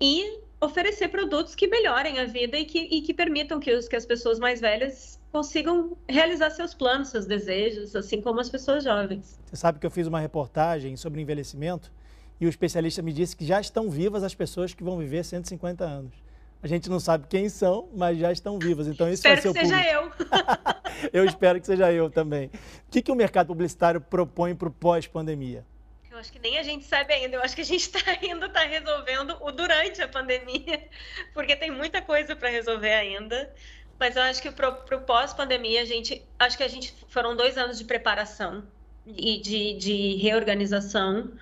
e 0.00 0.40
oferecer 0.60 1.08
produtos 1.08 1.54
que 1.54 1.66
melhorem 1.66 2.18
a 2.18 2.24
vida 2.24 2.58
e 2.58 2.64
que, 2.64 2.78
e 2.78 3.00
que 3.00 3.14
permitam 3.14 3.60
que, 3.60 3.72
os, 3.72 3.88
que 3.88 3.96
as 3.96 4.04
pessoas 4.04 4.38
mais 4.38 4.60
velhas 4.60 5.18
consigam 5.30 5.96
realizar 6.08 6.50
seus 6.50 6.74
planos, 6.74 7.08
seus 7.08 7.26
desejos, 7.26 7.94
assim 7.94 8.20
como 8.20 8.40
as 8.40 8.48
pessoas 8.48 8.82
jovens. 8.82 9.38
Você 9.46 9.56
sabe 9.56 9.78
que 9.78 9.86
eu 9.86 9.90
fiz 9.90 10.06
uma 10.06 10.20
reportagem 10.20 10.96
sobre 10.96 11.20
envelhecimento 11.20 11.92
e 12.40 12.46
o 12.46 12.48
especialista 12.48 13.02
me 13.02 13.12
disse 13.12 13.36
que 13.36 13.44
já 13.44 13.60
estão 13.60 13.90
vivas 13.90 14.22
as 14.22 14.34
pessoas 14.34 14.74
que 14.74 14.82
vão 14.82 14.98
viver 14.98 15.24
150 15.24 15.84
anos. 15.84 16.14
A 16.62 16.66
gente 16.66 16.90
não 16.90 16.98
sabe 16.98 17.26
quem 17.28 17.48
são, 17.48 17.88
mas 17.94 18.18
já 18.18 18.32
estão 18.32 18.58
vivas. 18.58 18.88
Então 18.88 19.06
isso 19.08 19.26
espero 19.26 19.40
vai 19.40 19.52
ser 19.52 19.60
que 19.60 19.66
seja 19.66 19.92
eu. 19.92 20.10
eu 21.12 21.24
espero 21.24 21.60
que 21.60 21.66
seja 21.66 21.92
eu 21.92 22.10
também. 22.10 22.46
O 22.46 22.90
que, 22.90 23.02
que 23.02 23.12
o 23.12 23.14
mercado 23.14 23.48
publicitário 23.48 24.00
propõe 24.00 24.54
para 24.54 24.68
o 24.68 24.70
pós-pandemia? 24.70 25.64
Eu 26.10 26.18
acho 26.18 26.32
que 26.32 26.38
nem 26.38 26.58
a 26.58 26.62
gente 26.62 26.84
sabe 26.84 27.12
ainda. 27.12 27.36
Eu 27.36 27.42
acho 27.42 27.54
que 27.54 27.60
a 27.60 27.64
gente 27.64 27.82
está 27.82 28.00
ainda 28.20 28.46
está 28.46 28.60
resolvendo 28.60 29.36
o 29.40 29.52
durante 29.52 30.02
a 30.02 30.08
pandemia, 30.08 30.88
porque 31.32 31.54
tem 31.54 31.70
muita 31.70 32.02
coisa 32.02 32.34
para 32.34 32.48
resolver 32.48 32.92
ainda. 32.92 33.52
Mas 33.98 34.16
eu 34.16 34.22
acho 34.22 34.40
que 34.40 34.50
para 34.50 34.68
o 34.68 35.00
pós-pandemia, 35.00 35.82
a 35.82 35.84
gente, 35.84 36.24
acho 36.38 36.56
que 36.56 36.62
a 36.62 36.68
gente 36.68 36.94
foram 37.08 37.36
dois 37.36 37.58
anos 37.58 37.78
de 37.78 37.84
preparação 37.84 38.64
e 39.06 39.40
de, 39.40 39.74
de 39.74 40.16
reorganização. 40.16 41.32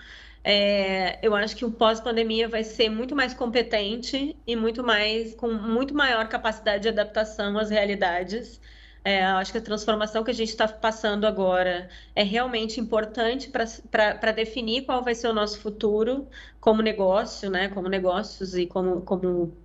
É, 0.42 1.18
eu 1.22 1.34
acho 1.34 1.56
que 1.56 1.64
o 1.64 1.70
pós-pandemia 1.70 2.48
vai 2.48 2.62
ser 2.62 2.88
muito 2.88 3.16
mais 3.16 3.34
competente 3.34 4.36
e 4.46 4.56
muito 4.56 4.82
mais 4.82 5.34
com 5.34 5.48
muito 5.52 5.92
maior 5.94 6.28
capacidade 6.28 6.84
de 6.84 6.88
adaptação 6.88 7.58
às 7.58 7.68
realidades. 7.68 8.60
É, 9.08 9.24
acho 9.24 9.52
que 9.52 9.58
a 9.58 9.60
transformação 9.60 10.24
que 10.24 10.30
a 10.32 10.34
gente 10.34 10.48
está 10.48 10.66
passando 10.66 11.26
agora 11.26 11.88
é 12.14 12.24
realmente 12.24 12.80
importante 12.80 13.48
para 13.50 14.32
definir 14.32 14.84
qual 14.84 15.04
vai 15.04 15.14
ser 15.14 15.28
o 15.28 15.32
nosso 15.32 15.60
futuro 15.60 16.26
como 16.60 16.82
negócio, 16.82 17.48
né? 17.48 17.68
Como 17.68 17.88
negócios 17.88 18.56
e 18.56 18.66
como, 18.66 19.02
como 19.02 19.56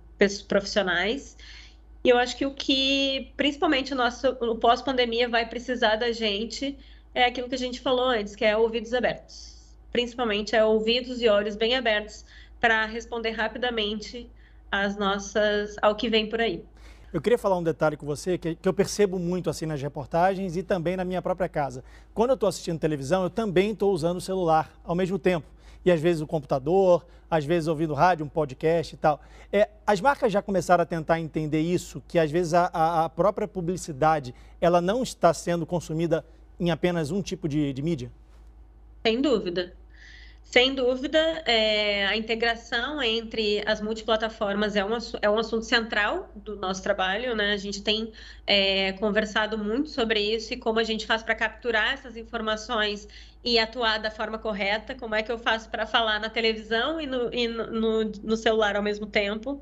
profissionais. 0.46 1.36
E 2.04 2.08
eu 2.08 2.18
acho 2.18 2.36
que 2.36 2.46
o 2.46 2.54
que, 2.54 3.32
principalmente, 3.36 3.92
o 3.92 3.96
nosso 3.96 4.28
o 4.28 4.56
pós-pandemia 4.56 5.28
vai 5.28 5.48
precisar 5.48 5.96
da 5.96 6.12
gente 6.12 6.78
é 7.14 7.24
aquilo 7.24 7.48
que 7.48 7.54
a 7.56 7.58
gente 7.58 7.80
falou 7.80 8.06
antes, 8.06 8.36
que 8.36 8.44
é 8.44 8.56
ouvidos 8.56 8.94
abertos 8.94 9.52
principalmente 9.92 10.56
é 10.56 10.64
ouvidos 10.64 11.20
e 11.20 11.28
olhos 11.28 11.54
bem 11.54 11.76
abertos 11.76 12.24
para 12.58 12.86
responder 12.86 13.32
rapidamente 13.32 14.28
às 14.70 14.96
nossas, 14.96 15.76
ao 15.82 15.94
que 15.94 16.08
vem 16.08 16.28
por 16.28 16.40
aí. 16.40 16.64
Eu 17.12 17.20
queria 17.20 17.36
falar 17.36 17.58
um 17.58 17.62
detalhe 17.62 17.94
com 17.94 18.06
você 18.06 18.38
que, 18.38 18.54
que 18.54 18.66
eu 18.66 18.72
percebo 18.72 19.18
muito 19.18 19.50
assim 19.50 19.66
nas 19.66 19.82
reportagens 19.82 20.56
e 20.56 20.62
também 20.62 20.96
na 20.96 21.04
minha 21.04 21.20
própria 21.20 21.46
casa. 21.46 21.84
Quando 22.14 22.30
eu 22.30 22.34
estou 22.34 22.48
assistindo 22.48 22.78
televisão, 22.78 23.22
eu 23.22 23.28
também 23.28 23.72
estou 23.72 23.92
usando 23.92 24.16
o 24.16 24.20
celular 24.20 24.72
ao 24.82 24.94
mesmo 24.94 25.18
tempo. 25.18 25.46
E 25.84 25.92
às 25.92 26.00
vezes 26.00 26.22
o 26.22 26.26
computador, 26.26 27.04
às 27.30 27.44
vezes 27.44 27.68
ouvindo 27.68 27.92
rádio, 27.92 28.24
um 28.24 28.28
podcast 28.30 28.94
e 28.94 28.96
tal. 28.96 29.20
É, 29.52 29.68
as 29.86 30.00
marcas 30.00 30.32
já 30.32 30.40
começaram 30.40 30.82
a 30.82 30.86
tentar 30.86 31.20
entender 31.20 31.60
isso, 31.60 32.02
que 32.08 32.18
às 32.18 32.30
vezes 32.30 32.54
a, 32.54 33.04
a 33.04 33.08
própria 33.10 33.46
publicidade 33.46 34.34
ela 34.58 34.80
não 34.80 35.02
está 35.02 35.34
sendo 35.34 35.66
consumida 35.66 36.24
em 36.58 36.70
apenas 36.70 37.10
um 37.10 37.20
tipo 37.20 37.46
de, 37.46 37.74
de 37.74 37.82
mídia? 37.82 38.10
Sem 39.06 39.20
dúvida. 39.20 39.74
Sem 40.52 40.74
dúvida, 40.74 41.18
é, 41.46 42.06
a 42.08 42.14
integração 42.14 43.02
entre 43.02 43.62
as 43.66 43.80
multiplataformas 43.80 44.76
é 44.76 44.84
um, 44.84 44.90
é 45.22 45.30
um 45.30 45.38
assunto 45.38 45.64
central 45.64 46.30
do 46.36 46.56
nosso 46.56 46.82
trabalho, 46.82 47.34
né? 47.34 47.54
A 47.54 47.56
gente 47.56 47.82
tem 47.82 48.12
é, 48.46 48.92
conversado 48.92 49.56
muito 49.56 49.88
sobre 49.88 50.20
isso 50.20 50.52
e 50.52 50.58
como 50.58 50.78
a 50.78 50.84
gente 50.84 51.06
faz 51.06 51.22
para 51.22 51.34
capturar 51.34 51.94
essas 51.94 52.18
informações 52.18 53.08
e 53.42 53.58
atuar 53.58 53.96
da 53.96 54.10
forma 54.10 54.38
correta, 54.38 54.94
como 54.94 55.14
é 55.14 55.22
que 55.22 55.32
eu 55.32 55.38
faço 55.38 55.70
para 55.70 55.86
falar 55.86 56.20
na 56.20 56.28
televisão 56.28 57.00
e, 57.00 57.06
no, 57.06 57.32
e 57.32 57.48
no, 57.48 58.04
no 58.04 58.36
celular 58.36 58.76
ao 58.76 58.82
mesmo 58.82 59.06
tempo. 59.06 59.58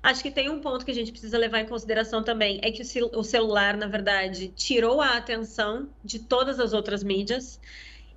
Acho 0.00 0.22
que 0.22 0.30
tem 0.30 0.48
um 0.48 0.60
ponto 0.60 0.84
que 0.84 0.92
a 0.92 0.94
gente 0.94 1.10
precisa 1.10 1.36
levar 1.36 1.62
em 1.62 1.66
consideração 1.66 2.22
também, 2.22 2.60
é 2.62 2.70
que 2.70 2.82
o 3.12 3.24
celular, 3.24 3.76
na 3.76 3.88
verdade, 3.88 4.52
tirou 4.54 5.00
a 5.00 5.16
atenção 5.16 5.88
de 6.04 6.20
todas 6.20 6.60
as 6.60 6.72
outras 6.72 7.02
mídias. 7.02 7.58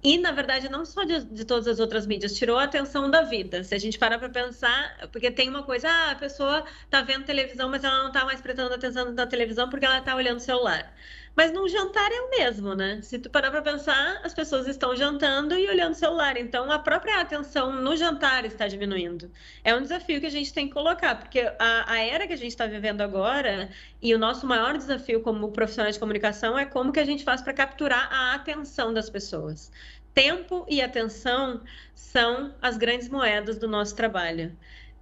E, 0.03 0.17
na 0.17 0.31
verdade, 0.31 0.67
não 0.67 0.83
só 0.85 1.03
de, 1.03 1.23
de, 1.25 1.45
todas 1.45 1.67
as 1.67 1.79
outras 1.79 2.07
mídias, 2.07 2.35
tirou 2.35 2.57
a 2.57 2.63
atenção 2.63 3.09
da 3.09 3.21
vida. 3.21 3.63
Se 3.63 3.75
a 3.75 3.77
gente 3.79 3.99
parar 3.99 4.17
para 4.17 4.29
pensar, 4.29 4.97
porque 5.11 5.29
tem 5.29 5.47
uma 5.49 5.63
coisa, 5.63 5.87
ah, 5.89 6.11
a 6.11 6.15
pessoa 6.15 6.65
está 6.85 7.01
vendo 7.01 7.23
televisão, 7.25 7.69
mas 7.69 7.83
ela 7.83 7.99
não 7.99 8.07
está 8.07 8.25
mais 8.25 8.41
prestando 8.41 8.73
atenção 8.73 9.11
na 9.13 9.27
televisão 9.27 9.69
porque 9.69 9.85
ela 9.85 9.99
está 9.99 10.15
olhando 10.15 10.37
o 10.37 10.41
celular. 10.41 10.91
Mas 11.35 11.53
no 11.53 11.67
jantar 11.69 12.11
é 12.11 12.21
o 12.21 12.29
mesmo, 12.29 12.75
né? 12.75 13.01
Se 13.01 13.17
tu 13.17 13.29
parar 13.29 13.51
para 13.51 13.61
pensar, 13.61 14.19
as 14.23 14.33
pessoas 14.33 14.67
estão 14.67 14.95
jantando 14.95 15.55
e 15.55 15.67
olhando 15.69 15.93
o 15.93 15.97
celular. 15.97 16.35
Então, 16.35 16.69
a 16.69 16.77
própria 16.77 17.21
atenção 17.21 17.71
no 17.71 17.95
jantar 17.95 18.43
está 18.43 18.67
diminuindo. 18.67 19.31
É 19.63 19.73
um 19.73 19.81
desafio 19.81 20.19
que 20.19 20.25
a 20.25 20.31
gente 20.31 20.53
tem 20.53 20.67
que 20.67 20.73
colocar, 20.73 21.15
porque 21.15 21.39
a, 21.57 21.93
a 21.93 21.99
era 21.99 22.27
que 22.27 22.33
a 22.33 22.37
gente 22.37 22.51
está 22.51 22.65
vivendo 22.65 23.01
agora 23.01 23.69
e 24.01 24.13
o 24.13 24.19
nosso 24.19 24.45
maior 24.45 24.77
desafio 24.77 25.21
como 25.21 25.51
profissionais 25.51 25.95
de 25.95 25.99
comunicação 25.99 26.59
é 26.59 26.65
como 26.65 26.91
que 26.91 26.99
a 26.99 27.05
gente 27.05 27.23
faz 27.23 27.41
para 27.41 27.53
capturar 27.53 28.09
a 28.11 28.35
atenção 28.35 28.93
das 28.93 29.09
pessoas. 29.09 29.71
Tempo 30.13 30.65
e 30.69 30.81
atenção 30.81 31.61
são 31.95 32.53
as 32.61 32.75
grandes 32.77 33.07
moedas 33.07 33.57
do 33.57 33.69
nosso 33.69 33.95
trabalho. 33.95 34.51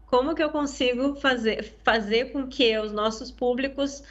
Como 0.05 0.35
que 0.35 0.43
eu 0.43 0.51
consigo 0.51 1.15
fazer, 1.15 1.63
fazer 1.83 2.31
com 2.31 2.47
que 2.47 2.77
os 2.77 2.91
nossos 2.91 3.31
públicos 3.31 4.03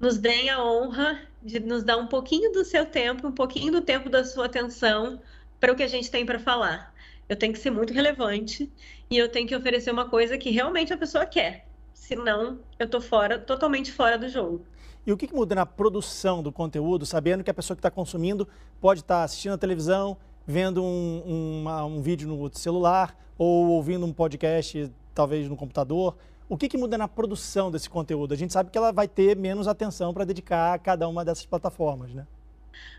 nos 0.00 0.16
deem 0.18 0.48
a 0.50 0.62
honra 0.62 1.20
de 1.46 1.60
nos 1.60 1.84
dar 1.84 1.96
um 1.96 2.08
pouquinho 2.08 2.50
do 2.50 2.64
seu 2.64 2.84
tempo, 2.84 3.28
um 3.28 3.32
pouquinho 3.32 3.72
do 3.72 3.80
tempo 3.80 4.10
da 4.10 4.24
sua 4.24 4.46
atenção 4.46 5.20
para 5.60 5.72
o 5.72 5.76
que 5.76 5.82
a 5.84 5.88
gente 5.88 6.10
tem 6.10 6.26
para 6.26 6.40
falar. 6.40 6.92
Eu 7.28 7.36
tenho 7.36 7.52
que 7.52 7.58
ser 7.60 7.70
muito 7.70 7.92
relevante 7.92 8.70
e 9.08 9.16
eu 9.16 9.28
tenho 9.30 9.46
que 9.46 9.54
oferecer 9.54 9.92
uma 9.92 10.08
coisa 10.08 10.36
que 10.36 10.50
realmente 10.50 10.92
a 10.92 10.98
pessoa 10.98 11.24
quer. 11.24 11.66
Senão, 11.94 12.58
eu 12.78 12.86
estou 12.86 13.00
fora, 13.00 13.38
totalmente 13.38 13.92
fora 13.92 14.18
do 14.18 14.28
jogo. 14.28 14.66
E 15.06 15.12
o 15.12 15.16
que, 15.16 15.32
muda 15.32 15.54
na 15.54 15.64
produção 15.64 16.42
do 16.42 16.50
conteúdo, 16.50 17.06
sabendo 17.06 17.44
que 17.44 17.50
a 17.50 17.54
pessoa 17.54 17.76
que 17.76 17.80
está 17.80 17.92
consumindo 17.92 18.46
pode 18.80 19.00
estar 19.00 19.18
tá 19.18 19.24
assistindo 19.24 19.52
a 19.52 19.58
televisão, 19.58 20.16
vendo 20.44 20.82
um, 20.82 21.64
um, 21.64 21.86
um 21.86 22.02
vídeo 22.02 22.28
no 22.28 22.52
celular 22.52 23.16
ou 23.38 23.68
ouvindo 23.68 24.04
um 24.04 24.12
podcast, 24.12 24.90
talvez 25.14 25.48
no 25.48 25.56
computador? 25.56 26.16
O 26.48 26.56
que, 26.56 26.68
que, 26.68 26.78
muda 26.78 26.96
na 26.96 27.08
produção 27.08 27.70
desse 27.70 27.90
conteúdo? 27.90 28.32
A 28.32 28.36
gente 28.36 28.52
sabe 28.52 28.70
que 28.70 28.78
ela 28.78 28.92
vai 28.92 29.08
ter 29.08 29.36
menos 29.36 29.66
atenção 29.66 30.14
para 30.14 30.24
dedicar 30.24 30.74
a 30.74 30.78
cada 30.78 31.08
uma 31.08 31.24
dessas 31.24 31.44
plataformas, 31.44 32.14
né? 32.14 32.26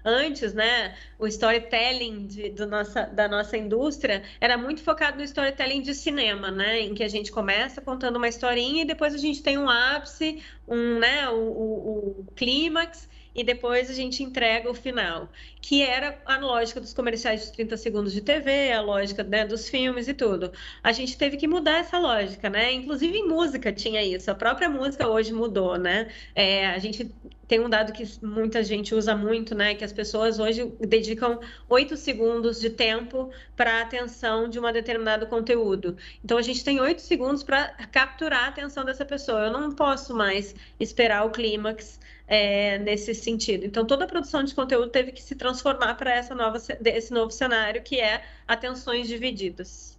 Antes, 0.03 0.53
né, 0.53 0.95
o 1.19 1.27
storytelling 1.27 2.27
de, 2.27 2.49
do 2.49 2.65
nossa, 2.65 3.03
da 3.03 3.27
nossa 3.27 3.57
indústria 3.57 4.23
era 4.41 4.57
muito 4.57 4.81
focado 4.81 5.17
no 5.17 5.23
storytelling 5.23 5.81
de 5.81 5.93
cinema, 5.93 6.49
né, 6.49 6.81
em 6.81 6.95
que 6.95 7.03
a 7.03 7.07
gente 7.07 7.31
começa 7.31 7.79
contando 7.79 8.15
uma 8.15 8.27
historinha 8.27 8.81
e 8.81 8.86
depois 8.86 9.13
a 9.13 9.17
gente 9.17 9.43
tem 9.43 9.57
um 9.57 9.69
ápice, 9.69 10.41
um, 10.67 10.97
né, 10.99 11.29
o, 11.29 11.36
o, 11.36 12.21
o 12.21 12.25
clímax 12.36 13.07
e 13.38 13.43
depois 13.43 13.88
a 13.88 13.93
gente 13.93 14.23
entrega 14.23 14.67
o 14.67 14.73
final, 14.73 15.30
que 15.62 15.84
era 15.84 16.19
a 16.26 16.39
lógica 16.39 16.82
dos 16.82 16.91
comerciais 16.91 17.45
de 17.45 17.54
30 17.54 17.78
segundos 17.78 18.12
de 18.12 18.19
TV, 18.19 18.71
a 18.71 18.82
lógica 18.82 19.23
né, 19.23 19.45
dos 19.45 19.69
filmes 19.69 20.08
e 20.08 20.13
tudo. 20.15 20.52
A 20.84 20.91
gente 20.91 21.15
teve 21.15 21.38
que 21.38 21.47
mudar 21.47 21.78
essa 21.78 22.00
lógica, 22.00 22.50
né? 22.50 22.73
Inclusive 22.73 23.15
em 23.15 23.28
música 23.28 23.71
tinha 23.71 24.04
isso, 24.04 24.32
a 24.32 24.36
própria 24.36 24.67
música 24.67 25.08
hoje 25.08 25.32
mudou, 25.32 25.78
né? 25.78 26.10
É, 26.34 26.65
a 26.65 26.80
gente 26.80 27.13
tem 27.47 27.60
um 27.60 27.69
dado 27.69 27.93
que 27.93 28.04
muita 28.26 28.63
gente 28.63 28.95
usa 28.95 29.15
muito, 29.15 29.54
né? 29.54 29.76
Que 29.76 29.84
as 29.84 29.93
pessoas 29.93 30.39
hoje 30.39 30.65
dedicam 30.80 31.39
oito 31.69 31.95
segundos 31.95 32.60
de 32.60 32.71
tempo 32.71 33.30
para 33.56 33.78
a 33.78 33.82
atenção 33.84 34.50
de 34.50 34.60
um 34.60 34.71
determinado 34.71 35.28
conteúdo. 35.28 35.95
Então 36.26 36.39
a 36.39 36.41
gente 36.41 36.63
tem 36.63 36.82
oito 36.82 37.02
segundos 37.02 37.43
para 37.43 37.67
capturar 37.91 38.45
a 38.45 38.47
atenção 38.47 38.84
dessa 38.84 39.06
pessoa. 39.06 39.45
Eu 39.45 39.52
não 39.52 39.71
posso 39.71 40.15
mais 40.15 40.56
esperar 40.80 41.23
o 41.26 41.30
clímax 41.30 42.00
é, 42.27 42.77
nesse 42.79 43.15
sentido. 43.15 43.65
Então, 43.65 43.85
toda 43.85 44.03
a 44.03 44.07
produção 44.07 44.43
de 44.43 44.53
conteúdo 44.53 44.89
teve 44.89 45.11
que 45.11 45.21
se 45.21 45.35
transformar 45.35 45.95
para 45.95 46.19
esse 46.19 47.13
novo 47.13 47.31
cenário 47.31 47.81
que 47.81 47.99
é 47.99 48.23
atenções 48.47 49.07
divididas. 49.07 49.97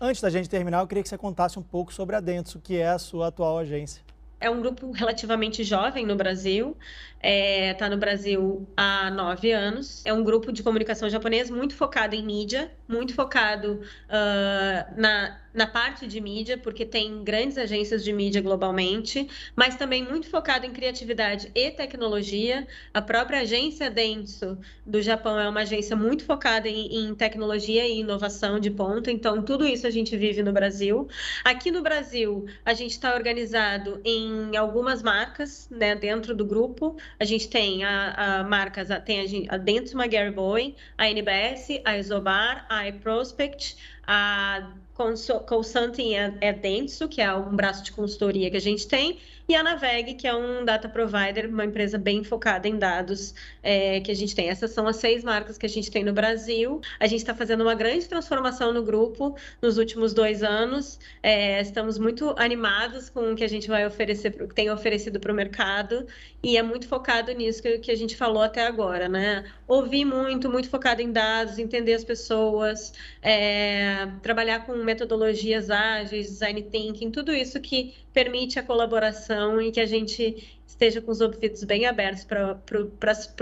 Antes 0.00 0.20
da 0.20 0.30
gente 0.30 0.48
terminar, 0.48 0.80
eu 0.80 0.86
queria 0.86 1.02
que 1.02 1.08
você 1.08 1.18
contasse 1.18 1.58
um 1.58 1.62
pouco 1.62 1.92
sobre 1.92 2.14
a 2.14 2.20
Dentsu, 2.20 2.60
que 2.60 2.76
é 2.76 2.88
a 2.88 2.98
sua 2.98 3.28
atual 3.28 3.58
agência. 3.58 4.07
É 4.40 4.48
um 4.48 4.60
grupo 4.60 4.90
relativamente 4.92 5.64
jovem 5.64 6.06
no 6.06 6.14
Brasil, 6.14 6.76
está 7.16 7.28
é, 7.28 7.74
tá 7.74 7.88
no 7.88 7.96
Brasil 7.96 8.68
há 8.76 9.10
nove 9.10 9.50
anos. 9.52 10.02
É 10.04 10.12
um 10.12 10.22
grupo 10.22 10.52
de 10.52 10.62
comunicação 10.62 11.10
japonês 11.10 11.50
muito 11.50 11.74
focado 11.74 12.14
em 12.14 12.24
mídia, 12.24 12.70
muito 12.86 13.14
focado 13.14 13.80
uh, 14.08 15.00
na 15.00 15.36
na 15.58 15.66
parte 15.66 16.06
de 16.06 16.20
mídia, 16.20 16.56
porque 16.56 16.86
tem 16.86 17.24
grandes 17.24 17.58
agências 17.58 18.04
de 18.04 18.12
mídia 18.12 18.40
globalmente, 18.40 19.28
mas 19.56 19.74
também 19.74 20.04
muito 20.04 20.28
focado 20.28 20.64
em 20.64 20.72
criatividade 20.72 21.50
e 21.52 21.70
tecnologia. 21.72 22.64
A 22.94 23.02
própria 23.02 23.40
agência 23.40 23.90
Dentsu 23.90 24.56
do 24.86 25.02
Japão 25.02 25.38
é 25.38 25.48
uma 25.48 25.60
agência 25.62 25.96
muito 25.96 26.24
focada 26.24 26.68
em, 26.68 26.94
em 26.94 27.14
tecnologia 27.14 27.86
e 27.86 28.00
inovação 28.00 28.60
de 28.60 28.70
ponta, 28.70 29.10
então 29.10 29.42
tudo 29.42 29.66
isso 29.66 29.84
a 29.84 29.90
gente 29.90 30.16
vive 30.16 30.44
no 30.44 30.52
Brasil. 30.52 31.08
Aqui 31.44 31.72
no 31.72 31.82
Brasil, 31.82 32.46
a 32.64 32.72
gente 32.72 32.92
está 32.92 33.12
organizado 33.14 34.00
em 34.04 34.27
algumas 34.56 35.02
marcas 35.02 35.68
né, 35.70 35.94
dentro 35.94 36.34
do 36.34 36.44
grupo. 36.44 36.96
A 37.18 37.24
gente 37.24 37.48
tem 37.48 37.84
a, 37.84 38.40
a 38.40 38.44
marcas, 38.44 38.90
a, 38.90 39.00
tem 39.00 39.46
a, 39.48 39.54
a 39.54 39.56
Dentsu 39.56 39.96
Magari 39.96 40.30
Boy, 40.30 40.74
a 40.96 41.08
NBS, 41.08 41.80
a 41.84 41.96
Isobar, 41.98 42.66
a 42.68 42.88
iProspect, 42.88 43.76
a 44.08 44.72
Consulting 45.46 46.14
é 46.40 46.52
Dentsu, 46.52 47.06
que 47.06 47.20
é 47.20 47.32
um 47.32 47.54
braço 47.54 47.84
de 47.84 47.92
consultoria 47.92 48.50
que 48.50 48.56
a 48.56 48.60
gente 48.60 48.88
tem, 48.88 49.20
e 49.50 49.54
a 49.54 49.62
Naveg, 49.62 50.12
que 50.12 50.26
é 50.26 50.34
um 50.34 50.62
data 50.62 50.90
provider, 50.90 51.48
uma 51.48 51.64
empresa 51.64 51.96
bem 51.96 52.22
focada 52.22 52.68
em 52.68 52.76
dados 52.76 53.34
é, 53.62 53.98
que 53.98 54.10
a 54.10 54.14
gente 54.14 54.34
tem. 54.34 54.50
Essas 54.50 54.72
são 54.72 54.86
as 54.86 54.96
seis 54.96 55.24
marcas 55.24 55.56
que 55.56 55.64
a 55.64 55.68
gente 55.68 55.90
tem 55.90 56.04
no 56.04 56.12
Brasil. 56.12 56.82
A 57.00 57.06
gente 57.06 57.20
está 57.20 57.34
fazendo 57.34 57.62
uma 57.62 57.74
grande 57.74 58.06
transformação 58.06 58.74
no 58.74 58.82
grupo 58.82 59.34
nos 59.62 59.78
últimos 59.78 60.12
dois 60.12 60.42
anos. 60.42 61.00
É, 61.22 61.62
estamos 61.62 61.96
muito 61.96 62.34
animados 62.36 63.08
com 63.08 63.32
o 63.32 63.34
que 63.34 63.42
a 63.42 63.48
gente 63.48 63.68
vai 63.68 63.86
oferecer, 63.86 64.32
tem 64.52 64.70
oferecido 64.70 65.18
para 65.18 65.32
o 65.32 65.34
mercado, 65.34 66.06
e 66.42 66.58
é 66.58 66.62
muito 66.62 66.86
focado 66.86 67.32
nisso 67.32 67.62
que, 67.62 67.78
que 67.78 67.90
a 67.90 67.96
gente 67.96 68.16
falou 68.16 68.42
até 68.42 68.66
agora, 68.66 69.08
né? 69.08 69.46
Ouvir 69.66 70.04
muito, 70.04 70.50
muito 70.50 70.68
focado 70.68 71.00
em 71.00 71.10
dados, 71.10 71.58
entender 71.58 71.94
as 71.94 72.04
pessoas, 72.04 72.92
é, 73.22 73.97
trabalhar 74.22 74.66
com 74.66 74.74
metodologias 74.76 75.70
ágeis, 75.70 76.26
design 76.28 76.62
thinking, 76.62 77.10
tudo 77.10 77.32
isso 77.32 77.60
que 77.60 77.94
permite 78.12 78.58
a 78.58 78.62
colaboração 78.62 79.60
e 79.60 79.70
que 79.70 79.80
a 79.80 79.86
gente 79.86 80.58
esteja 80.66 81.00
com 81.00 81.10
os 81.10 81.20
ouvidos 81.20 81.64
bem 81.64 81.86
abertos 81.86 82.24
para 82.24 82.60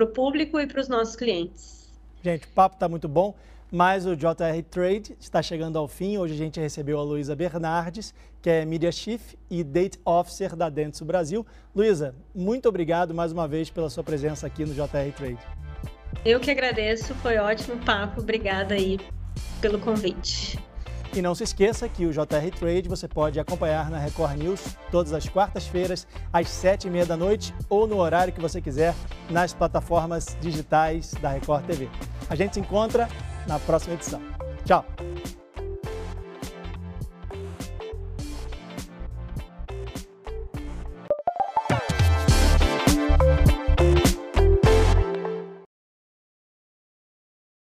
o 0.05 0.07
público 0.07 0.59
e 0.59 0.67
para 0.67 0.81
os 0.81 0.89
nossos 0.89 1.17
clientes. 1.17 1.91
Gente, 2.23 2.47
o 2.47 2.51
papo 2.51 2.77
está 2.77 2.89
muito 2.89 3.09
bom, 3.09 3.35
mas 3.71 4.07
o 4.07 4.17
JR 4.17 4.63
Trade 4.71 5.17
está 5.21 5.43
chegando 5.43 5.79
ao 5.79 5.87
fim. 5.87 6.19
Hoje 6.19 6.35
a 6.35 6.37
gente 6.37 6.59
recebeu 6.59 6.99
a 6.99 7.03
Luísa 7.03 7.37
Bernardes, 7.37 8.15
que 8.41 8.49
é 8.49 8.65
Media 8.65 8.91
Chief 8.91 9.35
e 9.51 9.63
Date 9.63 9.99
Officer 10.05 10.57
da 10.57 10.69
Dentsu 10.69 11.05
Brasil. 11.05 11.47
Luísa, 11.75 12.15
muito 12.35 12.69
obrigado 12.69 13.15
mais 13.15 13.33
uma 13.33 13.47
vez 13.47 13.71
pela 13.71 13.91
sua 13.91 14.03
presença 14.03 14.47
aqui 14.47 14.65
no 14.65 14.73
JR 14.73 15.13
Trade. 15.17 15.39
Eu 16.25 16.41
que 16.41 16.51
agradeço, 16.51 17.15
foi 17.17 17.37
ótimo 17.37 17.77
papo. 17.85 18.21
Obrigada 18.21 18.75
aí 18.75 18.99
pelo 19.67 19.81
convite. 19.81 20.59
E 21.13 21.21
não 21.21 21.35
se 21.35 21.43
esqueça 21.43 21.89
que 21.89 22.07
o 22.07 22.13
JR 22.13 22.51
Trade 22.57 22.89
você 22.89 23.09
pode 23.09 23.41
acompanhar 23.41 23.91
na 23.91 23.99
Record 23.99 24.37
News 24.37 24.61
todas 24.93 25.13
as 25.13 25.29
quartas-feiras, 25.29 26.07
às 26.33 26.49
sete 26.49 26.87
e 26.87 26.91
meia 26.91 27.07
da 27.07 27.17
noite 27.17 27.53
ou 27.69 27.87
no 27.87 27.97
horário 27.97 28.33
que 28.33 28.41
você 28.41 28.61
quiser 28.61 28.95
nas 29.29 29.53
plataformas 29.53 30.37
digitais 30.41 31.15
da 31.21 31.31
Record 31.31 31.65
TV. 31.65 31.89
A 32.29 32.37
gente 32.37 32.55
se 32.55 32.61
encontra 32.61 33.09
na 33.47 33.59
próxima 33.59 33.95
edição. 33.95 34.21
Tchau! 34.65 34.85